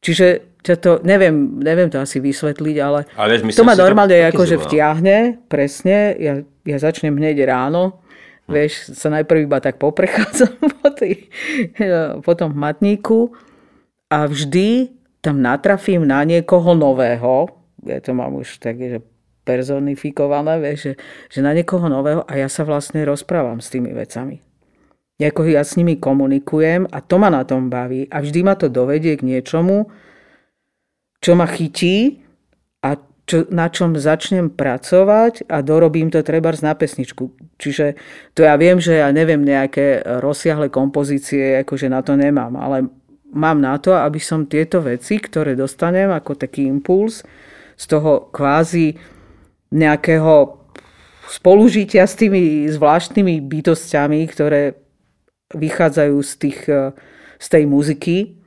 Čiže 0.00 0.56
ťa 0.64 0.74
to, 0.80 0.92
neviem, 1.04 1.60
neviem 1.60 1.92
to 1.92 2.00
asi 2.00 2.24
vysvetliť, 2.24 2.76
ale, 2.80 3.04
Ale 3.16 3.36
vieš, 3.36 3.60
to 3.60 3.64
ma 3.64 3.76
si, 3.76 3.80
to 3.80 3.84
normálne 3.84 4.16
taký 4.16 4.28
akože 4.32 4.56
zaujímavé. 4.56 4.68
vtiahne, 4.72 5.16
presne, 5.52 5.96
ja, 6.16 6.34
ja 6.64 6.76
začnem 6.80 7.16
hneď 7.16 7.44
ráno, 7.44 8.04
Hm. 8.44 8.52
vieš, 8.52 8.92
sa 8.92 9.08
najprv 9.08 9.48
iba 9.48 9.58
tak 9.60 9.80
poprechádzam 9.80 10.52
po, 10.80 10.88
tej, 10.92 11.32
po 12.20 12.32
tom 12.36 12.52
hmatníku 12.52 13.32
a 14.12 14.28
vždy 14.28 14.92
tam 15.24 15.40
natrafím 15.40 16.04
na 16.04 16.20
niekoho 16.28 16.76
nového, 16.76 17.48
ja 17.88 17.98
to 18.04 18.12
mám 18.12 18.36
už 18.36 18.60
také, 18.60 18.96
že 18.96 18.98
personifikované, 19.44 20.60
vieš, 20.60 20.78
že, 20.80 20.92
že 21.32 21.40
na 21.40 21.56
niekoho 21.56 21.88
nového 21.88 22.24
a 22.24 22.32
ja 22.36 22.48
sa 22.48 22.64
vlastne 22.64 23.00
rozprávam 23.04 23.60
s 23.60 23.72
tými 23.72 23.92
vecami. 23.92 24.40
Jako 25.20 25.46
ja 25.46 25.64
s 25.64 25.76
nimi 25.78 25.96
komunikujem 25.96 26.90
a 26.90 26.98
to 27.00 27.16
ma 27.16 27.32
na 27.32 27.44
tom 27.48 27.72
baví 27.72 28.08
a 28.12 28.20
vždy 28.20 28.40
ma 28.44 28.56
to 28.56 28.68
dovedie 28.68 29.14
k 29.16 29.24
niečomu, 29.24 29.88
čo 31.20 31.32
ma 31.32 31.48
chytí 31.48 32.23
čo, 33.24 33.48
na 33.48 33.72
čom 33.72 33.96
začnem 33.96 34.52
pracovať 34.52 35.48
a 35.48 35.64
dorobím 35.64 36.12
to 36.12 36.20
treba 36.20 36.52
na 36.60 36.76
pesničku. 36.76 37.32
Čiže 37.56 37.96
to 38.36 38.44
ja 38.44 38.54
viem, 38.60 38.76
že 38.76 39.00
ja 39.00 39.08
neviem 39.08 39.40
nejaké 39.40 40.04
rozsiahle 40.20 40.68
kompozície, 40.68 41.64
akože 41.64 41.88
na 41.88 42.04
to 42.04 42.20
nemám, 42.20 42.52
ale 42.60 42.84
mám 43.32 43.58
na 43.64 43.80
to, 43.80 43.96
aby 43.96 44.20
som 44.20 44.44
tieto 44.44 44.84
veci, 44.84 45.16
ktoré 45.16 45.56
dostanem 45.56 46.12
ako 46.12 46.36
taký 46.36 46.68
impuls 46.68 47.24
z 47.74 47.84
toho 47.88 48.28
kvázi 48.28 48.94
nejakého 49.72 50.60
spolužitia 51.32 52.04
s 52.04 52.14
tými 52.20 52.68
zvláštnymi 52.68 53.40
bytostiami, 53.40 54.20
ktoré 54.28 54.76
vychádzajú 55.56 56.16
z, 56.20 56.32
tých, 56.36 56.60
z 57.40 57.46
tej 57.48 57.64
muziky, 57.64 58.43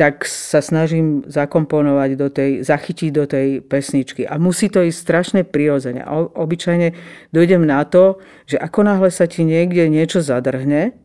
tak 0.00 0.24
sa 0.24 0.64
snažím 0.64 1.28
zakomponovať 1.28 2.10
do 2.16 2.32
tej, 2.32 2.64
zachytiť 2.64 3.10
do 3.12 3.28
tej 3.28 3.60
pesničky. 3.60 4.24
A 4.24 4.40
musí 4.40 4.72
to 4.72 4.80
ísť 4.80 4.96
strašne 4.96 5.40
prirodzene. 5.44 6.00
A 6.00 6.24
obyčajne 6.24 6.96
dojdem 7.36 7.68
na 7.68 7.84
to, 7.84 8.16
že 8.48 8.56
ako 8.56 8.80
náhle 8.88 9.12
sa 9.12 9.28
ti 9.28 9.44
niekde 9.44 9.92
niečo 9.92 10.24
zadrhne, 10.24 10.96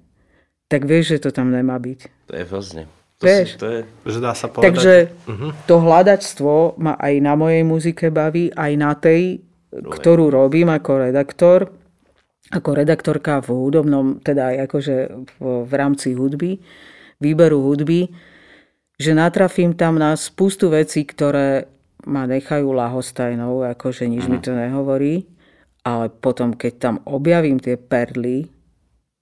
tak 0.71 0.87
vieš, 0.87 1.19
že 1.19 1.27
to 1.27 1.35
tam 1.35 1.51
nemá 1.51 1.75
byť. 1.75 2.31
To 2.31 2.33
je 2.39 2.45
vlastne. 2.47 2.83
To, 3.19 3.23
Vieš. 3.27 3.47
si, 3.47 3.59
to 3.59 3.67
je, 3.67 3.79
Že 4.11 4.19
dá 4.23 4.31
sa 4.35 4.47
povedať. 4.51 4.67
Takže 4.67 4.95
to 5.67 5.75
hľadačstvo 5.79 6.79
ma 6.79 6.99
aj 6.99 7.13
na 7.19 7.33
mojej 7.35 7.63
muzike 7.67 8.11
baví, 8.11 8.51
aj 8.51 8.71
na 8.75 8.91
tej, 8.95 9.43
ktorú 9.71 10.31
robím 10.31 10.71
ako 10.71 11.11
redaktor, 11.11 11.71
ako 12.51 12.69
redaktorka 12.75 13.39
v 13.43 13.55
hudobnom, 13.55 14.19
teda 14.19 14.55
aj 14.55 14.57
akože 14.67 14.95
v, 15.15 15.43
v 15.63 15.73
rámci 15.75 16.11
hudby, 16.11 16.59
výberu 17.23 17.59
hudby, 17.63 18.11
že 18.95 19.11
natrafím 19.11 19.75
tam 19.75 19.99
na 19.99 20.15
spustu 20.15 20.71
vecí, 20.71 21.03
ktoré 21.03 21.67
ma 22.05 22.29
nechajú 22.29 22.69
lahostajnou, 22.71 23.65
akože 23.75 24.05
nič 24.05 24.29
mi 24.29 24.37
to 24.39 24.53
nehovorí, 24.53 25.25
ale 25.81 26.09
potom, 26.09 26.53
keď 26.53 26.73
tam 26.77 26.95
objavím 27.05 27.57
tie 27.57 27.75
perly, 27.75 28.49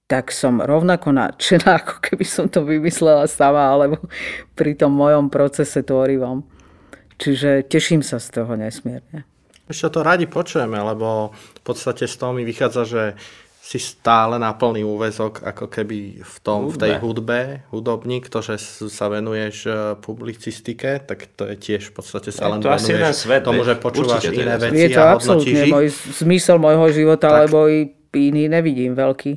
tak 0.04 0.30
som 0.30 0.60
rovnako 0.60 1.16
nadšená, 1.16 1.68
ako 1.80 1.96
keby 2.04 2.24
som 2.28 2.46
to 2.46 2.62
vymyslela 2.62 3.24
sama, 3.26 3.72
alebo 3.72 3.98
pri 4.52 4.76
tom 4.76 4.92
mojom 4.94 5.32
procese 5.32 5.80
tvorivom. 5.80 6.44
Čiže 7.16 7.64
teším 7.70 8.02
sa 8.02 8.18
z 8.18 8.42
toho 8.42 8.58
nesmierne. 8.58 9.24
Ešte 9.64 9.96
to 9.96 10.00
radi 10.04 10.28
počujeme, 10.28 10.76
lebo 10.76 11.32
v 11.32 11.62
podstate 11.64 12.04
z 12.04 12.14
toho 12.20 12.36
mi 12.36 12.44
vychádza, 12.44 12.82
že 12.84 13.02
si 13.64 13.80
stále 13.80 14.36
na 14.36 14.52
plný 14.52 14.84
úvezok, 14.84 15.40
ako 15.40 15.72
keby 15.72 16.20
v, 16.20 16.36
tom, 16.44 16.68
v 16.68 16.76
tej 16.76 17.00
hudbe, 17.00 17.64
hudobník, 17.72 18.28
to, 18.28 18.44
že 18.44 18.60
sa 18.92 19.08
venuješ 19.08 19.56
e, 19.64 19.72
publicistike, 20.04 21.00
tak 21.00 21.32
to 21.32 21.48
je 21.48 21.56
tiež 21.56 21.88
v 21.88 21.92
podstate 21.96 22.28
sa 22.28 22.44
Je 22.44 22.52
len 22.52 22.60
to 22.60 22.68
asi 22.68 22.92
jeden 22.92 23.08
venuješ 23.08 23.24
svet, 23.24 23.40
tomu, 23.40 23.64
že 23.64 23.80
počúvaš 23.80 24.20
Určite 24.20 24.36
iné 24.36 24.60
veci 24.60 24.84
Je 24.84 24.88
to 24.92 25.00
a 25.00 25.16
absolútne 25.16 25.62
ich. 25.64 25.72
môj 25.72 25.88
zmysel 26.20 26.60
môjho 26.60 26.92
života, 26.92 27.32
tak. 27.32 27.48
lebo 27.48 27.64
i 27.72 27.88
iný 28.12 28.52
nevidím 28.52 28.92
veľký. 28.92 29.32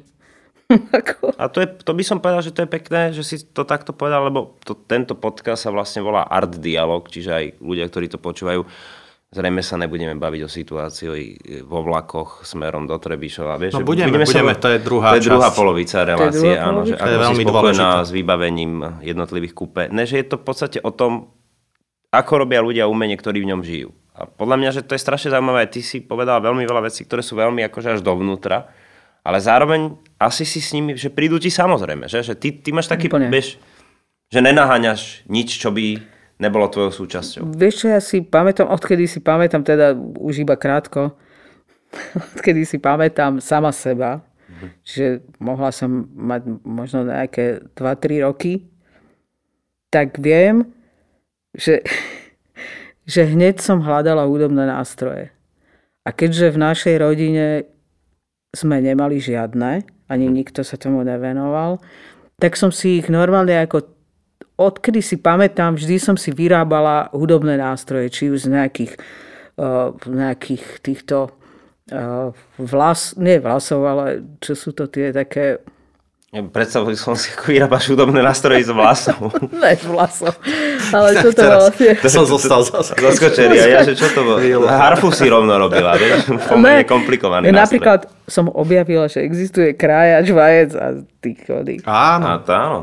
A 1.41 1.47
to, 1.47 1.63
je, 1.63 1.67
to 1.79 1.95
by 1.95 2.03
som 2.03 2.19
povedal, 2.19 2.43
že 2.43 2.51
to 2.51 2.67
je 2.67 2.69
pekné, 2.69 3.15
že 3.15 3.23
si 3.23 3.39
to 3.39 3.63
takto 3.63 3.95
povedal, 3.95 4.27
lebo 4.27 4.59
to, 4.67 4.75
tento 4.75 5.15
podcast 5.15 5.63
sa 5.63 5.71
vlastne 5.71 6.03
volá 6.03 6.27
Art 6.27 6.59
Dialog, 6.59 7.07
čiže 7.07 7.31
aj 7.31 7.45
ľudia, 7.63 7.87
ktorí 7.87 8.11
to 8.11 8.19
počúvajú, 8.19 8.67
zrejme 9.27 9.59
sa 9.59 9.75
nebudeme 9.75 10.13
baviť 10.13 10.41
o 10.41 10.49
situácii 10.49 11.07
vo 11.61 11.79
vlakoch 11.81 12.41
smerom 12.41 12.83
do 12.83 12.95
Trebišova. 12.95 13.57
Vieš, 13.57 13.73
No 13.73 13.83
budeme, 13.83 14.15
sa- 14.21 14.39
budeme, 14.39 14.53
to 14.53 14.67
je 14.67 14.79
druhá 14.79 15.09
to 15.11 15.17
je 15.17 15.27
druhá 15.27 15.47
časť. 15.47 15.55
polovica 15.55 15.97
relácie, 16.01 16.49
druhá 16.49 16.63
áno, 16.65 16.79
že. 16.81 16.93
To 16.93 17.03
je 17.03 17.11
si 17.11 17.21
veľmi 17.21 17.43
spokojná 17.43 17.75
dôležité. 17.93 18.03
s 18.03 18.11
vybavením 18.11 18.73
jednotlivých 19.01 19.53
kúpe. 19.53 19.83
Ne, 19.89 20.03
že 20.03 20.15
je 20.17 20.25
to 20.25 20.35
v 20.35 20.45
podstate 20.45 20.77
o 20.79 20.89
tom, 20.89 21.31
ako 22.09 22.33
robia 22.39 22.59
ľudia 22.59 22.85
umenie, 22.85 23.13
ktorí 23.13 23.43
v 23.43 23.49
ňom 23.51 23.61
žijú. 23.61 23.89
A 24.11 24.25
podľa 24.25 24.57
mňa, 24.57 24.69
že 24.71 24.81
to 24.81 24.95
je 24.95 25.03
strašne 25.03 25.29
zaujímavé. 25.29 25.67
Ty 25.67 25.79
si 25.79 25.99
povedala 25.99 26.41
veľmi 26.41 26.63
veľa 26.63 26.87
vecí, 26.87 27.03
ktoré 27.03 27.21
sú 27.21 27.35
veľmi 27.35 27.61
akože 27.63 27.93
až 27.93 28.01
dovnútra, 28.01 28.65
ale 29.21 29.37
zároveň 29.37 29.91
asi 30.17 30.41
si 30.41 30.57
s 30.57 30.71
nimi, 30.71 30.95
že 30.95 31.11
prídu 31.11 31.35
ti 31.35 31.51
samozrejme, 31.51 32.07
že, 32.07 32.23
že 32.23 32.33
ty, 32.33 32.49
ty 32.51 32.71
máš 32.71 32.87
taký, 32.87 33.05
Úplne. 33.05 33.27
vieš, 33.27 33.59
že 34.25 34.39
nenaháňaš 34.39 35.01
nič, 35.25 35.53
čo 35.53 35.69
by 35.69 35.99
nebolo 36.37 36.69
tvojou 36.69 36.93
súčasťou. 36.93 37.43
Vieš 37.57 37.75
čo, 37.83 37.87
ja 37.89 38.01
si 38.01 38.21
pamätám, 38.21 38.69
odkedy 38.69 39.09
si 39.09 39.19
pamätám, 39.21 39.65
teda 39.65 39.97
už 39.97 40.45
iba 40.45 40.53
krátko, 40.57 41.17
odkedy 42.37 42.63
si 42.63 42.77
pamätám 42.77 43.41
sama 43.41 43.73
seba, 43.73 44.21
že 44.81 45.21
mohla 45.41 45.73
som 45.73 46.07
mať 46.13 46.41
možno 46.63 47.05
nejaké 47.05 47.61
2-3 47.75 48.25
roky, 48.25 48.53
tak 49.89 50.17
viem, 50.21 50.69
že, 51.57 51.81
že 53.11 53.27
hneď 53.27 53.59
som 53.59 53.81
hľadala 53.81 54.29
hudobné 54.29 54.69
nástroje. 54.69 55.33
A 56.07 56.15
keďže 56.15 56.55
v 56.55 56.61
našej 56.63 56.95
rodine 57.03 57.67
sme 58.55 58.79
nemali 58.79 59.19
žiadne, 59.19 59.83
ani 60.07 60.25
nikto 60.31 60.63
sa 60.63 60.79
tomu 60.79 61.03
nevenoval, 61.03 61.83
tak 62.39 62.55
som 62.55 62.71
si 62.71 63.03
ich 63.03 63.11
normálne 63.11 63.51
ako 63.59 63.96
odkedy 64.57 65.05
si 65.05 65.15
pamätám, 65.21 65.77
vždy 65.77 66.01
som 66.01 66.17
si 66.17 66.33
vyrábala 66.33 67.13
hudobné 67.13 67.55
nástroje, 67.61 68.09
či 68.09 68.23
už 68.33 68.49
z 68.49 68.57
nejakých, 68.57 68.93
uh, 69.61 69.93
nejakých 70.03 70.81
týchto 70.81 71.29
uh, 71.93 72.33
vlas, 72.57 73.13
nie 73.15 73.37
vlasov, 73.37 73.85
ale 73.85 74.25
čo 74.41 74.57
sú 74.57 74.73
to 74.73 74.89
tie 74.89 75.13
také, 75.13 75.61
Predstavil 76.27 76.99
som 76.99 77.15
si, 77.15 77.31
ako 77.31 77.55
vyrábaš 77.55 77.87
hudobné 77.87 78.19
nástroje 78.19 78.67
z 78.67 78.75
vlasov. 78.75 79.31
ne 79.63 79.71
z 79.79 79.87
vlasov, 79.87 80.35
Ale 80.91 81.23
čo 81.23 81.31
to 81.31 81.39
bolo? 81.39 81.71
som 82.19 82.27
zostal. 82.27 82.67
Zaskočený. 82.67 83.55
A 83.55 83.65
ja, 83.71 83.79
že 83.87 83.95
čo 83.95 84.11
to 84.11 84.27
bolo? 84.27 84.67
Harfu 84.67 85.07
si 85.15 85.23
rovno 85.31 85.55
robila, 85.55 85.95
vieš? 86.01 86.27
Pomerne 86.51 86.83
komplikovaný 86.83 87.47
nástroj. 87.47 87.63
Napríklad 87.63 87.99
som 88.27 88.51
objavila, 88.51 89.07
že 89.07 89.23
existuje 89.23 89.71
krájač 89.79 90.27
vajec 90.35 90.69
a 90.75 90.85
tých 91.23 91.39
chodí. 91.47 91.75
Áno. 91.87 92.25
A 92.27 92.43
to 92.43 92.51
áno. 92.51 92.79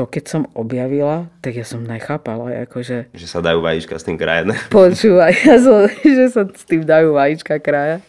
To 0.00 0.08
keď 0.08 0.24
som 0.24 0.42
objavila, 0.54 1.28
tak 1.38 1.52
ja 1.52 1.66
som 1.66 1.84
nechápala, 1.84 2.64
akože 2.64 3.12
Že 3.12 3.26
sa 3.28 3.44
dajú 3.44 3.60
vajíčka 3.60 3.92
s 3.92 4.02
tým 4.02 4.16
krajené. 4.16 4.56
počúvaj, 4.72 5.36
ja 5.44 5.60
som, 5.60 5.84
že 6.16 6.24
sa 6.26 6.48
s 6.48 6.64
tým 6.64 6.80
dajú 6.82 7.12
vajíčka 7.12 7.60
krája. 7.60 8.00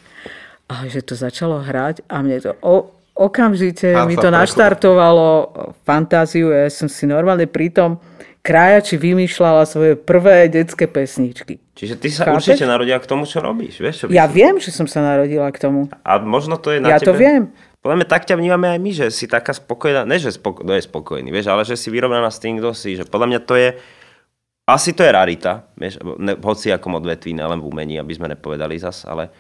Ale 0.65 0.88
že 0.88 1.04
to 1.04 1.13
začalo 1.13 1.60
hrať 1.60 2.08
a 2.08 2.23
mne 2.23 2.39
to 2.39 2.56
o, 2.62 2.88
okamžite 3.13 3.91
Harfa 3.91 4.08
mi 4.08 4.15
to 4.15 4.32
naštartovalo 4.32 5.51
fantáziu. 5.82 6.47
Ja 6.47 6.71
som 6.71 6.88
si 6.88 7.04
normálne 7.04 7.43
pri 7.43 7.67
tom 7.67 7.99
krájači 8.39 8.95
vymýšľala 8.95 9.67
svoje 9.67 9.93
prvé 9.93 10.47
detské 10.47 10.88
pesničky. 10.88 11.60
Čiže 11.75 11.99
ty 11.99 12.08
sa 12.08 12.23
Chápeš? 12.23 12.38
určite 12.47 12.65
narodila 12.65 12.97
k 12.97 13.06
tomu, 13.06 13.27
čo 13.27 13.38
robíš. 13.38 13.77
Vieš, 13.77 13.95
čo 13.97 14.06
Ja 14.08 14.25
myslím? 14.25 14.32
viem, 14.32 14.56
že 14.58 14.71
som 14.71 14.88
sa 14.88 15.04
narodila 15.04 15.51
k 15.51 15.60
tomu. 15.60 15.91
A 16.01 16.17
možno 16.17 16.56
to 16.56 16.71
je 16.71 16.80
na 16.80 16.88
Ja 16.88 16.97
tebe... 16.97 17.06
to 17.06 17.13
viem. 17.13 17.41
Podľa 17.82 17.98
mňa 17.98 18.08
tak 18.08 18.30
ťa 18.30 18.38
vnímame 18.38 18.78
aj 18.78 18.80
my, 18.80 18.91
že 18.94 19.06
si 19.10 19.26
taká 19.26 19.58
spokojná, 19.58 20.06
ne 20.06 20.22
že 20.22 20.30
spoko, 20.30 20.62
no 20.62 20.78
je 20.78 20.86
spokojný, 20.86 21.34
vieš, 21.34 21.50
ale 21.50 21.65
že 21.65 21.74
si 21.74 21.89
vyrovnaná 21.89 22.30
s 22.30 22.38
tým, 22.38 22.62
kto 22.62 22.78
si, 22.78 22.94
že 22.94 23.10
podľa 23.10 23.28
mňa 23.34 23.39
to 23.41 23.58
je, 23.58 23.70
asi 24.70 24.94
to 24.94 25.02
je 25.02 25.10
rarita, 25.10 25.65
vieš, 25.74 25.98
ne, 26.22 26.38
hoci 26.38 26.70
akom 26.70 27.02
odvetví, 27.02 27.34
nelen 27.34 27.58
v 27.58 27.65
umení, 27.65 27.98
aby 27.98 28.13
sme 28.13 28.30
nepovedali 28.30 28.78
zas, 28.78 29.02
ale 29.10 29.34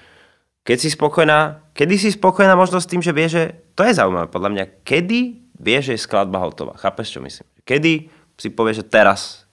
keď 0.65 0.77
si 0.77 0.89
spokojná, 0.89 1.69
kedy 1.77 1.95
si 2.01 2.09
spokojná 2.09 2.57
možno 2.57 2.81
s 2.81 2.89
tým, 2.89 3.05
že 3.05 3.13
vieš, 3.13 3.31
že 3.37 3.43
to 3.77 3.85
je 3.85 3.93
zaujímavé, 3.93 4.33
podľa 4.33 4.49
mňa, 4.57 4.65
kedy 4.89 5.19
vieš, 5.61 5.93
že 5.93 5.93
je 5.93 6.05
skladba 6.09 6.41
hotová, 6.41 6.73
chápeš, 6.81 7.13
čo 7.13 7.21
myslím? 7.21 7.45
Kedy 7.61 8.09
si 8.41 8.49
povieš, 8.49 8.81
že 8.81 8.85
teraz 8.89 9.45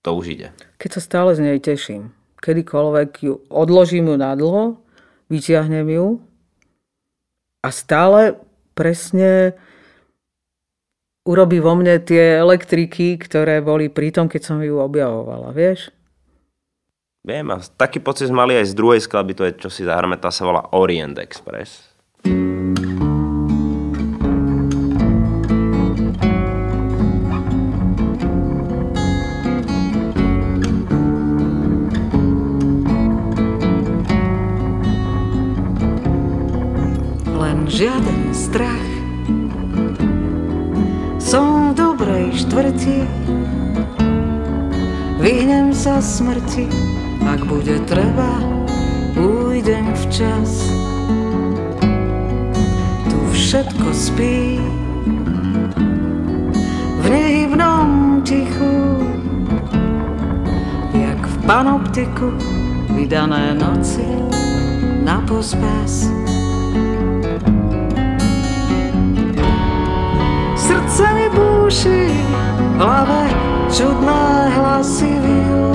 to 0.00 0.16
už 0.16 0.32
ide. 0.32 0.48
Keď 0.80 0.90
sa 0.96 1.00
stále 1.04 1.36
z 1.36 1.44
nej 1.44 1.60
teším. 1.60 2.16
Kedykoľvek 2.40 3.10
ju 3.20 3.44
odložím 3.52 4.14
ju 4.14 4.16
na 4.16 4.32
dlho, 4.32 4.80
vyťahnem 5.28 5.84
ju 5.92 6.24
a 7.62 7.68
stále 7.74 8.38
presne 8.72 9.58
urobí 11.28 11.60
vo 11.60 11.76
mne 11.76 12.00
tie 12.00 12.40
elektriky, 12.40 13.20
ktoré 13.20 13.60
boli 13.60 13.92
pri 13.92 14.14
tom, 14.14 14.26
keď 14.30 14.42
som 14.42 14.58
ju 14.64 14.80
objavovala, 14.80 15.52
vieš? 15.52 15.92
Viem, 17.26 17.52
a 17.52 17.60
taký 17.60 18.00
pocit 18.00 18.32
sme 18.32 18.48
mali 18.48 18.56
aj 18.56 18.72
z 18.72 18.78
druhej 18.78 19.00
skladby, 19.04 19.32
to 19.36 19.44
je, 19.44 19.52
čo 19.60 19.68
si 19.68 19.84
zahráme, 19.84 20.16
tá 20.16 20.32
sa 20.32 20.48
volá 20.48 20.64
Orient 20.72 21.20
Express. 21.20 21.92
Len 22.24 22.57
žiaden 37.68 38.32
strach. 38.32 38.88
Som 41.20 41.70
v 41.70 41.76
dobrej 41.76 42.32
štvrti 42.40 43.04
Vyhnem 45.20 45.76
sa 45.76 46.00
smrti. 46.00 46.64
Ak 47.28 47.44
bude 47.44 47.76
treba 47.84 48.40
Ujdem 49.20 49.92
včas. 49.92 50.72
Tu 53.04 53.18
všetko 53.36 53.88
spí. 53.92 54.56
V 56.98 57.04
nehybnom 57.04 58.20
tichu 58.24 58.76
Jak 60.96 61.20
v 61.20 61.36
panoptiku 61.44 62.32
Vydané 62.96 63.52
noci 63.52 64.08
na 65.04 65.20
pospas 65.24 66.27
Srdce 70.98 71.14
mi 71.14 71.30
búši, 71.30 72.10
v 72.74 72.80
hlave 72.82 73.30
čudné 73.70 74.50
hlasy 74.50 75.06
vijú. 75.06 75.70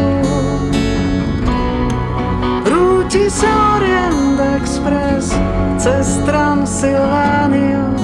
Rúti 2.68 3.32
sa 3.32 3.80
Orient 3.80 4.36
Express 4.60 5.32
cez 5.80 6.20
Transylvániu 6.28 7.96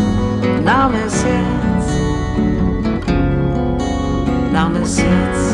na 0.63 0.88
mesiac. 0.88 1.84
Na 4.55 4.71
mesiac. 4.71 5.49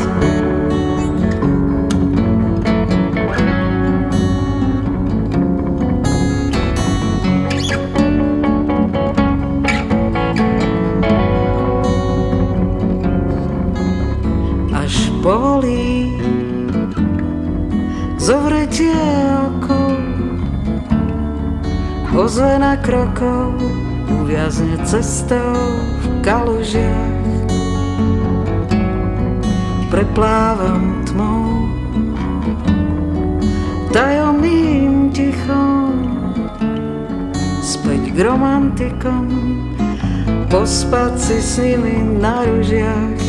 Krokov 23.16 23.56
uviazne 24.12 24.76
cestou 24.84 25.56
v 26.04 26.04
kalužiach. 26.20 27.24
Preplávam 29.88 31.00
tmou, 31.08 31.64
tajomným 33.88 35.08
tichom, 35.16 35.96
späť 37.64 38.12
k 38.12 38.16
romantikom, 38.20 39.24
pospať 40.52 41.16
si 41.16 41.38
s 41.40 41.56
nimi 41.56 42.20
na 42.20 42.44
ružiach. 42.44 43.20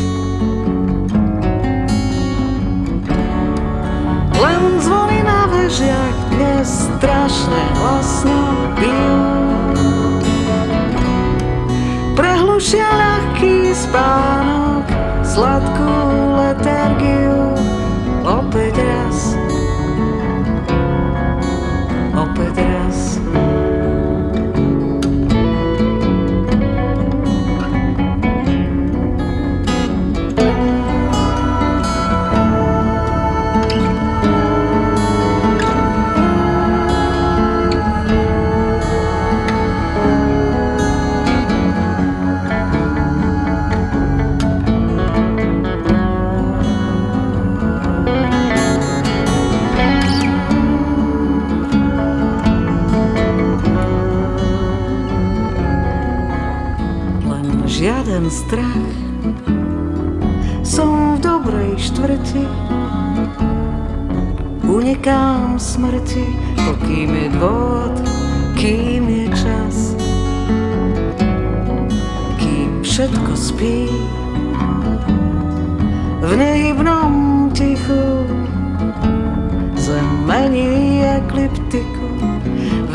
Len 4.36 4.62
zvony 4.84 5.24
na 5.24 5.48
vežiach 5.48 6.16
dnes 6.36 6.92
strašne 6.92 7.62
hlasno 7.80 8.36
bijú. 8.76 9.37
Prehlušia 12.38 12.86
ľahký 12.86 13.74
spánok, 13.74 14.86
sladkú 15.26 15.90
letargiu. 16.38 17.47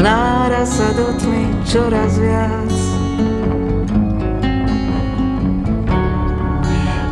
Nára 0.04 0.68
sa 0.68 0.92
do 1.00 1.16
tmy 1.16 1.64
čoraz 1.64 2.20
viac. 2.20 2.76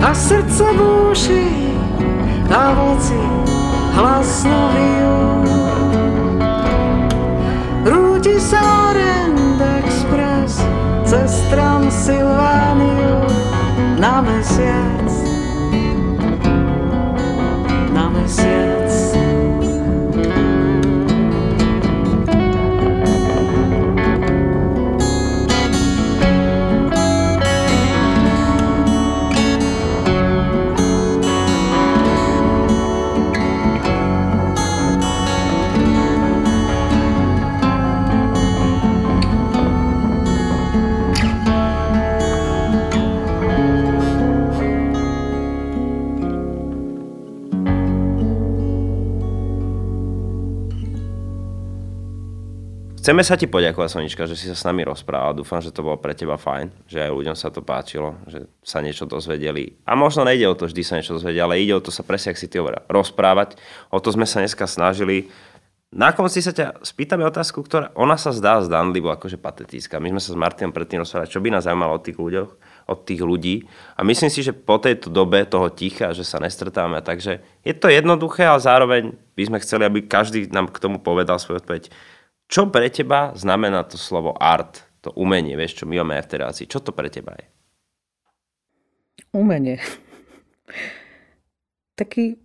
A 0.03 0.11
srdce 0.11 0.75
búši 0.75 1.71
a 2.51 2.75
veci 2.75 3.23
hlasno 3.95 4.59
vyjú. 4.75 5.19
Rúti 7.87 8.35
sa 8.43 8.59
Orient 8.91 9.55
Express 9.79 10.59
cez 11.07 11.31
Transylvániu 11.47 13.23
na 14.03 14.19
mesiac. 14.19 15.07
Na 17.95 18.11
mesiac. 18.11 18.70
Chceme 53.01 53.25
sa 53.25 53.33
ti 53.33 53.49
poďakovať, 53.49 53.89
Sonička, 53.97 54.29
že 54.29 54.37
si 54.37 54.45
sa 54.45 54.53
s 54.53 54.61
nami 54.61 54.85
rozprával. 54.85 55.33
Dúfam, 55.33 55.57
že 55.57 55.73
to 55.73 55.81
bolo 55.81 55.97
pre 55.97 56.13
teba 56.13 56.37
fajn, 56.37 56.85
že 56.85 57.01
aj 57.01 57.09
ľuďom 57.09 57.33
sa 57.33 57.49
to 57.49 57.65
páčilo, 57.65 58.13
že 58.29 58.45
sa 58.61 58.77
niečo 58.77 59.09
dozvedeli. 59.09 59.73
A 59.89 59.97
možno 59.97 60.21
nejde 60.21 60.45
o 60.45 60.53
to 60.53 60.69
vždy 60.69 60.85
sa 60.85 61.01
niečo 61.01 61.17
dozvedieť, 61.17 61.41
ale 61.41 61.57
ide 61.57 61.73
o 61.73 61.81
to 61.81 61.89
sa 61.89 62.05
presne, 62.05 62.29
ak 62.29 62.37
si 62.37 62.45
ty 62.45 62.61
hovoril, 62.61 62.77
rozprávať. 62.85 63.57
O 63.89 63.97
to 63.97 64.13
sme 64.13 64.29
sa 64.29 64.45
dneska 64.45 64.69
snažili. 64.69 65.33
Na 65.89 66.13
konci 66.13 66.45
sa 66.45 66.53
ťa 66.53 66.85
spýtame 66.85 67.25
otázku, 67.25 67.65
ktorá 67.65 67.89
ona 67.97 68.21
sa 68.21 68.29
zdá 68.37 68.61
zdanlivo 68.61 69.09
akože 69.09 69.41
patetická. 69.41 69.97
My 69.97 70.13
sme 70.13 70.21
sa 70.21 70.29
s 70.31 70.37
Martinom 70.37 70.69
predtým 70.69 71.01
rozprávali, 71.01 71.33
čo 71.33 71.41
by 71.41 71.57
nás 71.57 71.65
zaujímalo 71.65 71.97
od 71.97 72.05
tých 72.05 72.21
ľuďoch, 72.21 72.49
od 72.85 72.99
tých 73.01 73.21
ľudí. 73.25 73.65
A 73.97 74.05
myslím 74.05 74.29
si, 74.29 74.45
že 74.45 74.53
po 74.53 74.77
tejto 74.77 75.09
dobe 75.09 75.41
toho 75.49 75.73
ticha, 75.73 76.13
že 76.13 76.21
sa 76.21 76.37
nestretávame, 76.37 77.01
takže 77.01 77.41
je 77.65 77.73
to 77.73 77.89
jednoduché, 77.89 78.45
ale 78.45 78.61
zároveň 78.61 79.17
by 79.33 79.43
sme 79.49 79.57
chceli, 79.65 79.89
aby 79.89 80.05
každý 80.05 80.53
nám 80.53 80.69
k 80.69 80.77
tomu 80.77 81.01
povedal 81.01 81.41
svoju 81.41 81.65
odpoveď 81.65 81.89
čo 82.51 82.67
pre 82.67 82.91
teba 82.91 83.31
znamená 83.31 83.87
to 83.87 83.95
slovo 83.95 84.35
art, 84.35 84.83
to 84.99 85.15
umenie, 85.15 85.55
vieš, 85.55 85.81
čo 85.81 85.85
my 85.87 86.03
máme 86.03 86.19
v 86.19 86.31
terácii? 86.35 86.67
Čo 86.67 86.83
to 86.83 86.91
pre 86.91 87.07
teba 87.07 87.31
je? 87.39 87.47
Umenie. 89.31 89.79
Taký 91.99 92.35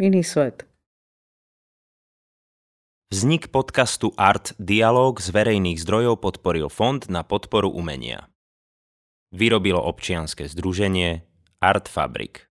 iný 0.00 0.24
svet. 0.24 0.64
Vznik 3.08 3.52
podcastu 3.52 4.12
Art 4.16 4.52
Dialog 4.60 5.20
z 5.20 5.32
verejných 5.32 5.80
zdrojov 5.80 6.20
podporil 6.20 6.68
Fond 6.68 7.04
na 7.08 7.24
podporu 7.24 7.72
umenia. 7.72 8.28
Vyrobilo 9.32 9.80
občianske 9.80 10.48
združenie 10.48 11.24
Art 11.60 11.88
Fabrik. 11.88 12.47